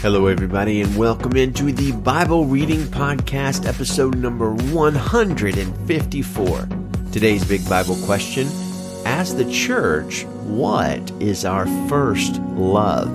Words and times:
Hello, 0.00 0.26
everybody, 0.28 0.80
and 0.80 0.96
welcome 0.96 1.36
into 1.36 1.72
the 1.72 1.92
Bible 1.92 2.46
Reading 2.46 2.80
Podcast, 2.84 3.68
episode 3.68 4.16
number 4.16 4.54
154. 4.54 6.68
Today's 7.12 7.46
big 7.46 7.68
Bible 7.68 7.96
question 8.06 8.48
As 9.04 9.36
the 9.36 9.44
church, 9.52 10.24
what 10.44 11.10
is 11.20 11.44
our 11.44 11.66
first 11.86 12.40
love? 12.40 13.08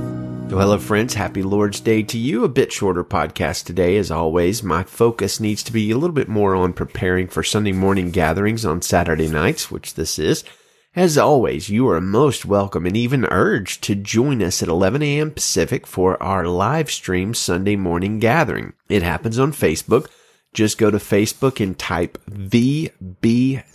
So, 0.52 0.60
hello, 0.60 0.78
friends. 0.78 1.16
Happy 1.16 1.42
Lord's 1.42 1.80
Day 1.80 2.04
to 2.04 2.20
you. 2.20 2.44
A 2.44 2.50
bit 2.50 2.72
shorter 2.72 3.04
podcast 3.04 3.66
today, 3.66 3.98
as 3.98 4.12
always. 4.12 4.62
My 4.62 4.84
focus 4.84 5.40
needs 5.40 5.64
to 5.64 5.74
be 5.74 5.90
a 5.90 5.98
little 5.98 6.14
bit 6.14 6.30
more 6.30 6.54
on 6.54 6.72
preparing 6.72 7.28
for 7.28 7.42
Sunday 7.42 7.72
morning 7.72 8.12
gatherings 8.12 8.64
on 8.64 8.84
Saturday 8.84 9.28
nights, 9.28 9.72
which 9.72 9.96
this 9.96 10.20
is. 10.20 10.44
As 10.96 11.18
always, 11.18 11.68
you 11.68 11.90
are 11.90 12.00
most 12.00 12.46
welcome 12.46 12.86
and 12.86 12.96
even 12.96 13.26
urged 13.26 13.84
to 13.84 13.96
join 13.96 14.42
us 14.42 14.64
at 14.64 14.70
11 14.70 15.02
a.m. 15.02 15.32
Pacific 15.32 15.86
for 15.86 16.22
our 16.24 16.48
live 16.48 16.90
stream 16.90 17.34
Sunday 17.34 17.76
morning 17.76 18.18
gathering. 18.20 18.72
It 18.88 19.04
happens 19.04 19.38
on 19.38 19.52
Facebook. 19.52 20.08
Just 20.54 20.78
go 20.78 20.90
to 20.90 20.98
Facebook 20.98 21.62
and 21.62 21.78
type 21.78 22.18
VBC 22.32 23.70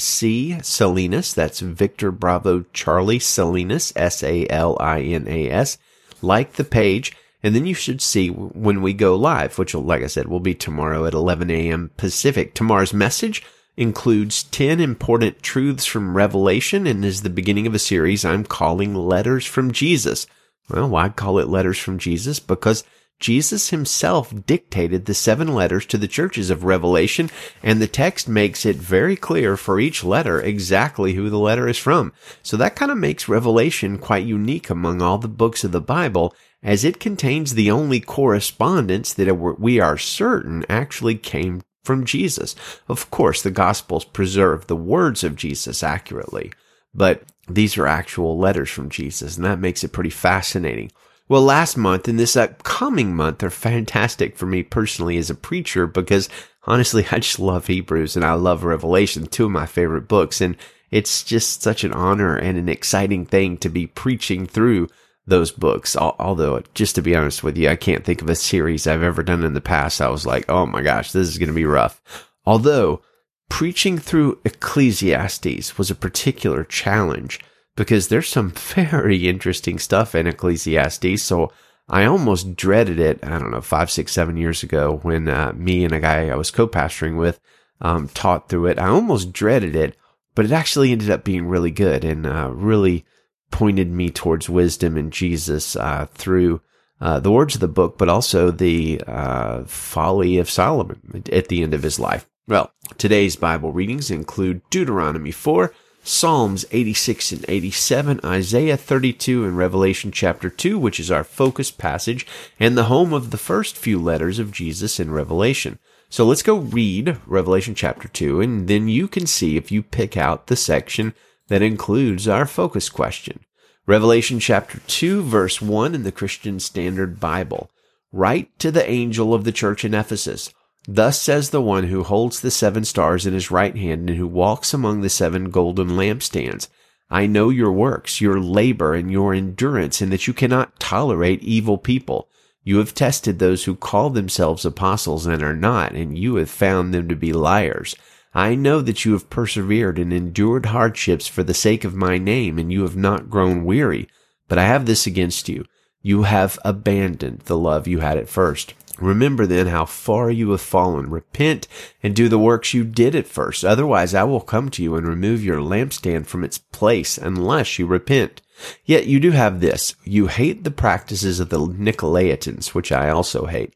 Salinas. 0.65 1.35
That's 1.35 1.61
Victor 1.61 2.11
Bravo 2.11 2.65
Charlie 2.73 3.19
Salinas, 3.19 3.93
S-A-L-I-N-A-S. 3.97 5.77
Like 6.23 6.55
the 6.55 6.65
page, 6.65 7.15
and 7.43 7.55
then 7.55 7.67
you 7.67 7.75
should 7.75 8.01
see 8.01 8.29
when 8.29 8.81
we 8.81 8.95
go 8.95 9.15
live, 9.15 9.59
which, 9.59 9.75
like 9.75 10.03
I 10.03 10.07
said, 10.07 10.29
will 10.29 10.41
be 10.41 10.55
tomorrow 10.55 11.05
at 11.05 11.13
11 11.13 11.51
a.m. 11.51 11.91
Pacific. 11.99 12.55
Tomorrow's 12.55 12.95
message 12.95 13.43
includes 13.81 14.43
10 14.43 14.79
important 14.79 15.43
truths 15.43 15.87
from 15.87 16.15
Revelation 16.15 16.87
and 16.87 17.03
is 17.03 17.23
the 17.23 17.31
beginning 17.31 17.67
of 17.67 17.75
a 17.75 17.79
series 17.79 18.27
I'm 18.27 18.45
calling 18.45 18.95
Letters 18.95 19.47
from 19.47 19.73
Jesus. 19.73 20.27
Well, 20.69 20.91
why 20.91 21.09
call 21.09 21.39
it 21.39 21.49
Letters 21.49 21.79
from 21.79 21.99
Jesus? 21.99 22.41
Because 22.41 22.85
Jesus 23.21 23.71
himself 23.71 24.35
dictated 24.45 25.07
the 25.07 25.15
seven 25.15 25.55
letters 25.55 25.87
to 25.87 25.97
the 25.97 26.09
churches 26.09 26.51
of 26.51 26.65
Revelation, 26.65 27.31
and 27.63 27.81
the 27.81 27.87
text 27.87 28.29
makes 28.29 28.67
it 28.67 28.77
very 28.77 29.17
clear 29.17 29.57
for 29.57 29.81
each 29.81 30.05
letter 30.05 30.43
exactly 30.43 31.15
who 31.15 31.31
the 31.31 31.39
letter 31.39 31.67
is 31.67 31.79
from. 31.79 32.13
So 32.43 32.59
that 32.59 32.77
kind 32.77 32.93
of 32.93 32.99
makes 32.99 33.31
Revelation 33.31 33.97
quite 33.97 34.27
unique 34.27 34.69
among 34.69 35.01
all 35.01 35.17
the 35.17 35.27
books 35.27 35.65
of 35.65 35.73
the 35.73 35.81
Bible, 35.81 36.35
as 36.63 36.85
it 36.85 37.01
contains 37.01 37.55
the 37.55 37.71
only 37.71 38.01
correspondence 38.01 39.15
that 39.15 39.35
we 39.35 39.81
are 39.81 39.97
certain 39.97 40.67
actually 40.69 41.15
came 41.17 41.63
from 41.85 42.05
Jesus. 42.05 42.55
Of 42.89 43.11
course, 43.11 43.43
the 43.43 43.51
Gospels 43.51 44.05
preserve 44.05 44.67
the 44.67 44.77
words 44.77 45.25
of 45.25 45.37
Jesus 45.37 45.83
accurately, 45.83 46.53
but 46.95 47.23
these 47.49 47.77
are 47.79 47.87
actual 47.87 48.39
letters 48.39 48.71
from 48.71 48.91
Jesus, 48.91 49.37
and 49.37 49.45
that 49.45 49.59
makes 49.59 49.83
it 49.83 49.93
pretty 49.93 50.11
fascinating. 50.11 50.91
Well, 51.31 51.43
last 51.43 51.77
month 51.77 52.09
and 52.09 52.19
this 52.19 52.37
upcoming 52.37 53.15
month 53.15 53.45
are 53.45 53.51
fantastic 53.51 54.37
for 54.37 54.47
me 54.47 54.65
personally 54.65 55.17
as 55.17 55.31
a 55.31 55.35
preacher 55.37 55.87
because 55.87 56.29
honestly, 56.65 57.07
I 57.13 57.21
just 57.21 57.39
love 57.39 57.69
Hebrews 57.69 58.17
and 58.17 58.25
I 58.25 58.33
love 58.33 58.65
Revelation, 58.65 59.27
two 59.27 59.45
of 59.45 59.53
my 59.53 59.65
favorite 59.67 60.09
books. 60.09 60.41
And 60.41 60.57
it's 60.91 61.23
just 61.23 61.63
such 61.63 61.85
an 61.85 61.93
honor 61.93 62.37
and 62.37 62.59
an 62.59 62.69
exciting 62.69 63.27
thing 63.27 63.59
to 63.59 63.69
be 63.69 63.87
preaching 63.87 64.45
through 64.45 64.89
those 65.31 65.51
books. 65.51 65.97
Although, 65.97 66.63
just 66.75 66.95
to 66.97 67.03
be 67.03 67.17
honest 67.17 67.43
with 67.43 67.57
you, 67.57 67.69
I 67.69 67.77
can't 67.77 68.05
think 68.05 68.21
of 68.21 68.29
a 68.29 68.35
series 68.35 68.87
I've 68.87 69.03
ever 69.03 69.23
done 69.23 69.45
in 69.45 69.55
the 69.55 69.61
past. 69.61 70.01
I 70.01 70.09
was 70.09 70.27
like, 70.27 70.51
oh 70.51 70.67
my 70.67 70.83
gosh, 70.83 71.13
this 71.13 71.29
is 71.29 71.39
going 71.39 71.49
to 71.49 71.55
be 71.55 71.65
rough. 71.65 72.29
Although, 72.45 73.03
preaching 73.49 73.99
through 73.99 74.39
Ecclesiastes 74.45 75.79
was 75.79 75.91
a 75.91 75.95
particular 75.95 76.65
challenge 76.65 77.41
because 77.77 78.09
there's 78.09 78.29
some 78.29 78.51
very 78.75 79.29
interesting 79.29 79.79
stuff 79.79 80.15
in 80.15 80.27
Ecclesiastes. 80.27 81.23
So 81.23 81.53
I 81.89 82.05
almost 82.05 82.57
dreaded 82.57 83.01
it. 83.01 83.25
I 83.25 83.39
don't 83.39 83.51
know, 83.51 83.61
five, 83.61 83.91
six, 83.91 84.13
seven 84.13 84.37
years 84.37 84.63
ago 84.63 85.01
when 85.03 85.29
uh, 85.29 85.53
me 85.55 85.85
and 85.85 85.93
a 85.93 86.01
guy 86.01 86.29
I 86.29 86.37
was 86.37 86.51
co-pastoring 86.51 87.17
with 87.17 87.41
um, 87.81 88.09
taught 88.09 88.49
through 88.49 88.67
it. 88.67 88.79
I 88.79 88.89
almost 88.89 89.33
dreaded 89.33 89.75
it, 89.75 89.97
but 90.35 90.45
it 90.45 90.53
actually 90.53 90.93
ended 90.93 91.11
up 91.11 91.25
being 91.25 91.47
really 91.47 91.71
good 91.71 92.05
and 92.05 92.27
uh, 92.27 92.51
really 92.53 93.05
pointed 93.51 93.91
me 93.91 94.11
towards 94.11 94.49
wisdom 94.49 94.97
and 94.97 95.13
Jesus 95.13 95.77
uh, 95.77 96.07
through 96.15 96.61
uh, 97.01 97.19
the 97.21 97.31
words 97.31 97.55
of 97.55 97.61
the 97.61 97.69
book, 97.69 97.97
but 97.97 98.09
also 98.09 98.51
the 98.51 99.03
uh, 99.07 99.65
folly 99.65 100.39
of 100.39 100.51
Solomon 100.51 101.25
at 101.33 101.49
the 101.49 101.63
end 101.63 101.75
of 101.75 101.83
his 101.83 101.99
life. 101.99 102.27
Well, 102.47 102.73
today's 102.99 103.37
Bible 103.37 103.73
readings 103.73 104.11
include 104.11 104.63
Deuteronomy 104.71 105.31
4, 105.31 105.73
Psalms 106.03 106.65
86 106.71 107.33
and 107.33 107.45
87, 107.47 108.21
Isaiah 108.25 108.77
32, 108.77 109.45
and 109.45 109.57
Revelation 109.57 110.11
chapter 110.11 110.49
2, 110.49 110.79
which 110.79 110.99
is 110.99 111.11
our 111.11 111.25
focus 111.25 111.71
passage 111.71 112.27
and 112.59 112.77
the 112.77 112.85
home 112.85 113.13
of 113.13 113.31
the 113.31 113.39
first 113.39 113.77
few 113.77 113.99
letters 114.01 114.39
of 114.39 114.53
Jesus 114.53 114.99
in 114.99 115.11
Revelation. 115.11 115.79
So 116.09 116.25
let's 116.25 116.43
go 116.43 116.57
read 116.57 117.19
Revelation 117.27 117.75
chapter 117.75 118.09
2, 118.09 118.41
and 118.41 118.67
then 118.67 118.89
you 118.89 119.07
can 119.07 119.27
see 119.27 119.57
if 119.57 119.71
you 119.71 119.83
pick 119.83 120.17
out 120.17 120.49
the 120.49 120.57
section 120.57 121.15
that 121.51 121.63
includes 121.63 122.29
our 122.29 122.47
focus 122.47 122.89
question. 122.89 123.41
Revelation 123.85 124.39
chapter 124.39 124.79
2 124.87 125.23
verse 125.23 125.61
1 125.61 125.97
in 125.97 126.05
the 126.05 126.13
Christian 126.13 126.61
Standard 126.61 127.19
Bible. 127.19 127.69
Write 128.13 128.57
to 128.61 128.71
the 128.71 128.89
angel 128.89 129.35
of 129.35 129.43
the 129.45 129.53
church 129.53 129.85
in 129.85 129.93
Ephesus. 129.93 130.55
Thus 130.87 131.21
says 131.21 131.51
the 131.51 131.61
one 131.61 131.85
who 131.85 132.05
holds 132.05 132.41
the 132.41 132.53
seven 132.53 132.85
stars 132.85 133.27
in 133.27 133.35
his 133.35 133.51
right 133.51 133.77
hand 133.77 134.09
and 134.09 134.17
who 134.17 134.29
walks 134.29 134.73
among 134.73 135.01
the 135.01 135.11
seven 135.11 135.51
golden 135.51 135.91
lampstands. 135.91 136.69
I 137.11 137.27
know 137.27 137.51
your 137.51 137.73
works, 137.73 138.21
your 138.21 138.41
labor, 138.41 138.95
and 138.95 139.11
your 139.11 139.35
endurance, 139.35 140.01
and 140.01 140.13
that 140.13 140.29
you 140.29 140.33
cannot 140.33 140.79
tolerate 140.79 141.43
evil 141.43 141.77
people. 141.77 142.29
You 142.63 142.79
have 142.79 142.95
tested 142.95 143.39
those 143.41 143.65
who 143.65 143.75
call 143.75 144.11
themselves 144.11 144.65
apostles 144.65 145.27
and 145.27 145.43
are 145.43 145.57
not, 145.57 145.93
and 145.93 146.17
you 146.17 146.37
have 146.37 146.51
found 146.51 146.95
them 146.95 147.09
to 147.09 147.17
be 147.17 147.33
liars. 147.33 147.97
I 148.33 148.55
know 148.55 148.81
that 148.81 149.05
you 149.05 149.13
have 149.13 149.31
persevered 149.31 149.99
and 149.99 150.13
endured 150.13 150.67
hardships 150.67 151.27
for 151.27 151.43
the 151.43 151.55
sake 151.55 151.85
of 151.85 151.95
my 151.95 152.17
name, 152.19 152.59
and 152.59 152.73
you 152.73 152.83
have 152.83 152.97
not 152.97 153.31
grown 153.31 153.65
weary. 153.65 154.09
But 154.49 154.59
I 154.59 154.67
have 154.67 154.87
this 154.87 155.07
against 155.07 155.49
you. 155.49 155.65
You 156.03 156.23
have 156.23 156.59
abandoned 156.65 157.41
the 157.41 157.59
love 157.59 157.87
you 157.87 158.01
had 158.01 158.17
at 158.17 158.29
first. 158.29 158.75
Remember 158.99 159.47
then 159.47 159.67
how 159.67 159.85
far 159.85 160.31
you 160.31 160.51
have 160.51 160.61
fallen. 160.61 161.11
Repent 161.11 161.67
and 162.03 162.15
do 162.15 162.29
the 162.29 162.39
works 162.39 162.75
you 162.75 162.85
did 162.85 163.15
at 163.15 163.27
first. 163.27 163.65
Otherwise 163.65 164.15
I 164.15 164.25
will 164.25 164.41
come 164.41 164.69
to 164.71 164.83
you 164.83 164.95
and 164.97 165.07
remove 165.07 165.43
your 165.43 165.59
lampstand 165.59 166.27
from 166.27 166.45
its 166.45 166.59
place 166.59 167.17
unless 167.17 167.79
you 167.79 167.87
repent. 167.87 168.43
Yet 168.85 169.07
you 169.07 169.21
do 169.21 169.31
have 169.31 169.61
this. 169.61 169.95
You 170.05 170.27
hate 170.27 170.65
the 170.65 170.71
practices 170.71 171.41
of 171.41 171.49
the 171.49 171.59
Nicolaitans, 171.59 172.75
which 172.75 172.93
I 172.93 173.09
also 173.09 173.47
hate. 173.47 173.75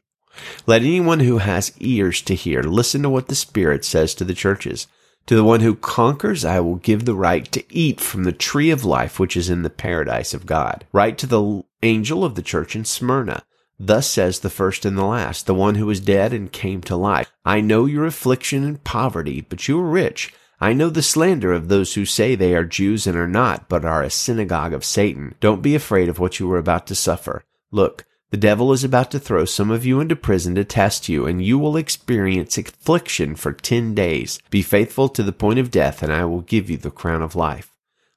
Let 0.65 0.81
anyone 0.81 1.21
who 1.21 1.39
has 1.39 1.73
ears 1.79 2.21
to 2.23 2.35
hear 2.35 2.61
listen 2.61 3.03
to 3.03 3.09
what 3.09 3.27
the 3.27 3.35
Spirit 3.35 3.85
says 3.85 4.13
to 4.15 4.23
the 4.23 4.33
churches. 4.33 4.87
To 5.27 5.35
the 5.35 5.43
one 5.43 5.61
who 5.61 5.75
conquers, 5.75 6.45
I 6.45 6.59
will 6.59 6.75
give 6.75 7.05
the 7.05 7.15
right 7.15 7.51
to 7.51 7.63
eat 7.73 7.99
from 7.99 8.25
the 8.25 8.31
tree 8.31 8.69
of 8.69 8.85
life 8.85 9.19
which 9.19 9.35
is 9.35 9.49
in 9.49 9.63
the 9.63 9.69
paradise 9.71 10.33
of 10.33 10.45
God. 10.45 10.85
Write 10.91 11.17
to 11.19 11.27
the 11.27 11.63
angel 11.81 12.23
of 12.23 12.35
the 12.35 12.43
church 12.43 12.75
in 12.75 12.85
Smyrna. 12.85 13.43
Thus 13.79 14.07
says 14.07 14.39
the 14.39 14.49
first 14.49 14.85
and 14.85 14.97
the 14.97 15.03
last, 15.03 15.47
the 15.47 15.53
one 15.53 15.75
who 15.75 15.87
was 15.87 15.99
dead 15.99 16.31
and 16.31 16.51
came 16.51 16.81
to 16.81 16.95
life. 16.95 17.31
I 17.43 17.59
know 17.59 17.85
your 17.85 18.05
affliction 18.05 18.63
and 18.63 18.83
poverty, 18.83 19.41
but 19.41 19.67
you 19.67 19.79
are 19.79 19.89
rich. 19.89 20.33
I 20.61 20.73
know 20.73 20.89
the 20.89 21.01
slander 21.01 21.51
of 21.51 21.67
those 21.67 21.95
who 21.95 22.05
say 22.05 22.35
they 22.35 22.55
are 22.55 22.63
Jews 22.63 23.05
and 23.05 23.17
are 23.17 23.27
not, 23.27 23.67
but 23.67 23.83
are 23.83 24.03
a 24.03 24.09
synagogue 24.09 24.73
of 24.73 24.85
Satan. 24.85 25.35
Don't 25.41 25.61
be 25.61 25.75
afraid 25.75 26.07
of 26.07 26.19
what 26.19 26.39
you 26.39 26.49
are 26.53 26.57
about 26.57 26.87
to 26.87 26.95
suffer. 26.95 27.43
Look, 27.71 28.05
the 28.35 28.41
devil 28.41 28.73
is 28.73 28.83
about 28.83 29.11
to 29.11 29.17
throw 29.17 29.45
some 29.45 29.71
of 29.71 29.85
you 29.85 30.01
into 30.01 30.13
prison 30.13 30.55
to 30.55 30.65
test 30.65 31.07
you, 31.07 31.25
and 31.25 31.41
you 31.41 31.57
will 31.57 31.77
experience 31.77 32.57
affliction 32.57 33.33
for 33.33 33.53
ten 33.53 33.95
days. 33.95 34.39
Be 34.49 34.61
faithful 34.61 35.07
to 35.07 35.23
the 35.23 35.31
point 35.31 35.57
of 35.57 35.71
death, 35.71 36.03
and 36.03 36.11
I 36.11 36.25
will 36.25 36.41
give 36.41 36.69
you 36.69 36.75
the 36.75 36.91
crown 36.91 37.21
of 37.21 37.37
life. 37.37 37.71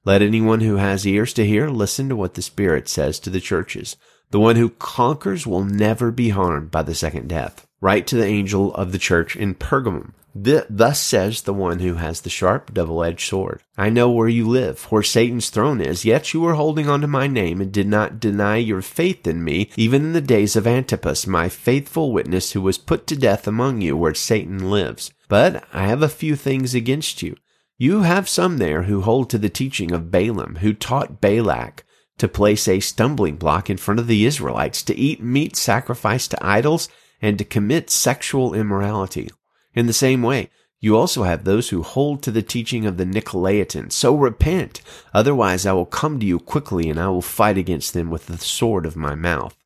Let 0.05 0.21
anyone 0.21 0.59
who 0.59 0.75
has 0.75 1.07
ears 1.07 1.33
to 1.35 1.47
hear 1.47 1.69
listen 1.69 2.09
to 2.09 2.17
what 2.17 2.35
the 2.35 2.43
Spirit 2.43 2.89
says 2.89 3.21
to 3.21 3.31
the 3.31 3.39
churches. 3.41 3.95
The 4.33 4.41
one 4.41 4.57
who 4.57 4.71
conquers 4.71 5.47
will 5.47 5.63
never 5.63 6.11
be 6.11 6.31
harmed 6.31 6.73
by 6.73 6.83
the 6.83 6.97
second 6.97 7.29
death. 7.29 7.68
Write 7.81 8.07
to 8.09 8.17
the 8.17 8.27
angel 8.27 8.75
of 8.75 8.93
the 8.93 8.99
church 8.99 9.37
in 9.37 9.55
Pergamum. 9.55 10.13
Thus 10.35 11.01
says 11.01 11.43
the 11.43 11.55
one 11.55 11.81
who 11.81 11.95
has 11.95 12.21
the 12.21 12.31
sharp 12.31 12.73
double-edged 12.73 13.27
sword. 13.27 13.63
I 13.77 13.91
know 13.91 14.11
where 14.11 14.29
you 14.29 14.47
live, 14.47 14.85
where 14.85 15.03
Satan's 15.03 15.51
throne 15.51 15.81
is, 15.81 16.05
yet 16.05 16.33
you 16.33 16.41
were 16.41 16.55
holding 16.55 16.89
on 16.89 17.01
to 17.01 17.09
my 17.09 17.27
name 17.27 17.61
and 17.61 17.73
did 17.73 17.89
not 17.89 18.21
deny 18.21 18.57
your 18.57 18.83
faith 18.83 19.27
in 19.27 19.43
me, 19.43 19.71
even 19.77 20.05
in 20.05 20.13
the 20.13 20.21
days 20.21 20.55
of 20.55 20.67
Antipas, 20.67 21.27
my 21.27 21.49
faithful 21.49 22.13
witness 22.13 22.53
who 22.53 22.61
was 22.61 22.79
put 22.79 23.07
to 23.09 23.17
death 23.17 23.49
among 23.49 23.81
you 23.81 23.97
where 23.97 24.15
Satan 24.15 24.71
lives. 24.71 25.13
But 25.29 25.65
I 25.73 25.87
have 25.87 26.03
a 26.03 26.09
few 26.09 26.37
things 26.37 26.75
against 26.75 27.23
you. 27.23 27.37
You 27.77 28.03
have 28.03 28.29
some 28.29 28.59
there 28.59 28.83
who 28.83 29.01
hold 29.01 29.31
to 29.31 29.39
the 29.39 29.49
teaching 29.49 29.93
of 29.93 30.11
Balaam, 30.11 30.57
who 30.57 30.73
taught 30.73 31.21
Balak 31.21 31.85
to 32.19 32.29
place 32.29 32.69
a 32.69 32.81
stumbling 32.81 33.37
block 33.37 33.71
in 33.71 33.77
front 33.77 33.99
of 33.99 34.07
the 34.07 34.25
Israelites, 34.25 34.83
to 34.85 34.97
eat 34.97 35.23
meat 35.23 35.57
sacrificed 35.57 36.33
to 36.33 36.47
idols, 36.47 36.89
and 37.21 37.39
to 37.39 37.45
commit 37.45 37.91
sexual 37.91 38.55
immorality. 38.55 39.31
In 39.75 39.87
the 39.87 39.93
same 39.93 40.23
way, 40.23 40.51
you 40.81 40.97
also 40.97 41.25
have 41.25 41.45
those 41.45 41.71
who 41.71 41.83
hold 41.83 42.23
to 42.23 42.31
the 42.31 42.43
teaching 42.43 42.87
of 42.87 42.97
the 42.97 43.05
Nicolaitans. 43.05 43.93
So 43.93 44.15
repent, 44.15 44.81
otherwise 45.13 45.67
I 45.67 45.73
will 45.73 45.87
come 45.87 46.21
to 46.21 46.27
you 46.27 46.39
quickly 46.39 46.89
and 46.89 47.01
I 47.01 47.09
will 47.09 47.23
fight 47.23 47.59
against 47.59 47.95
them 47.95 48.11
with 48.11 48.27
the 48.27 48.39
sword 48.39 48.87
of 48.87 48.97
my 48.97 49.15
mouth. 49.15 49.57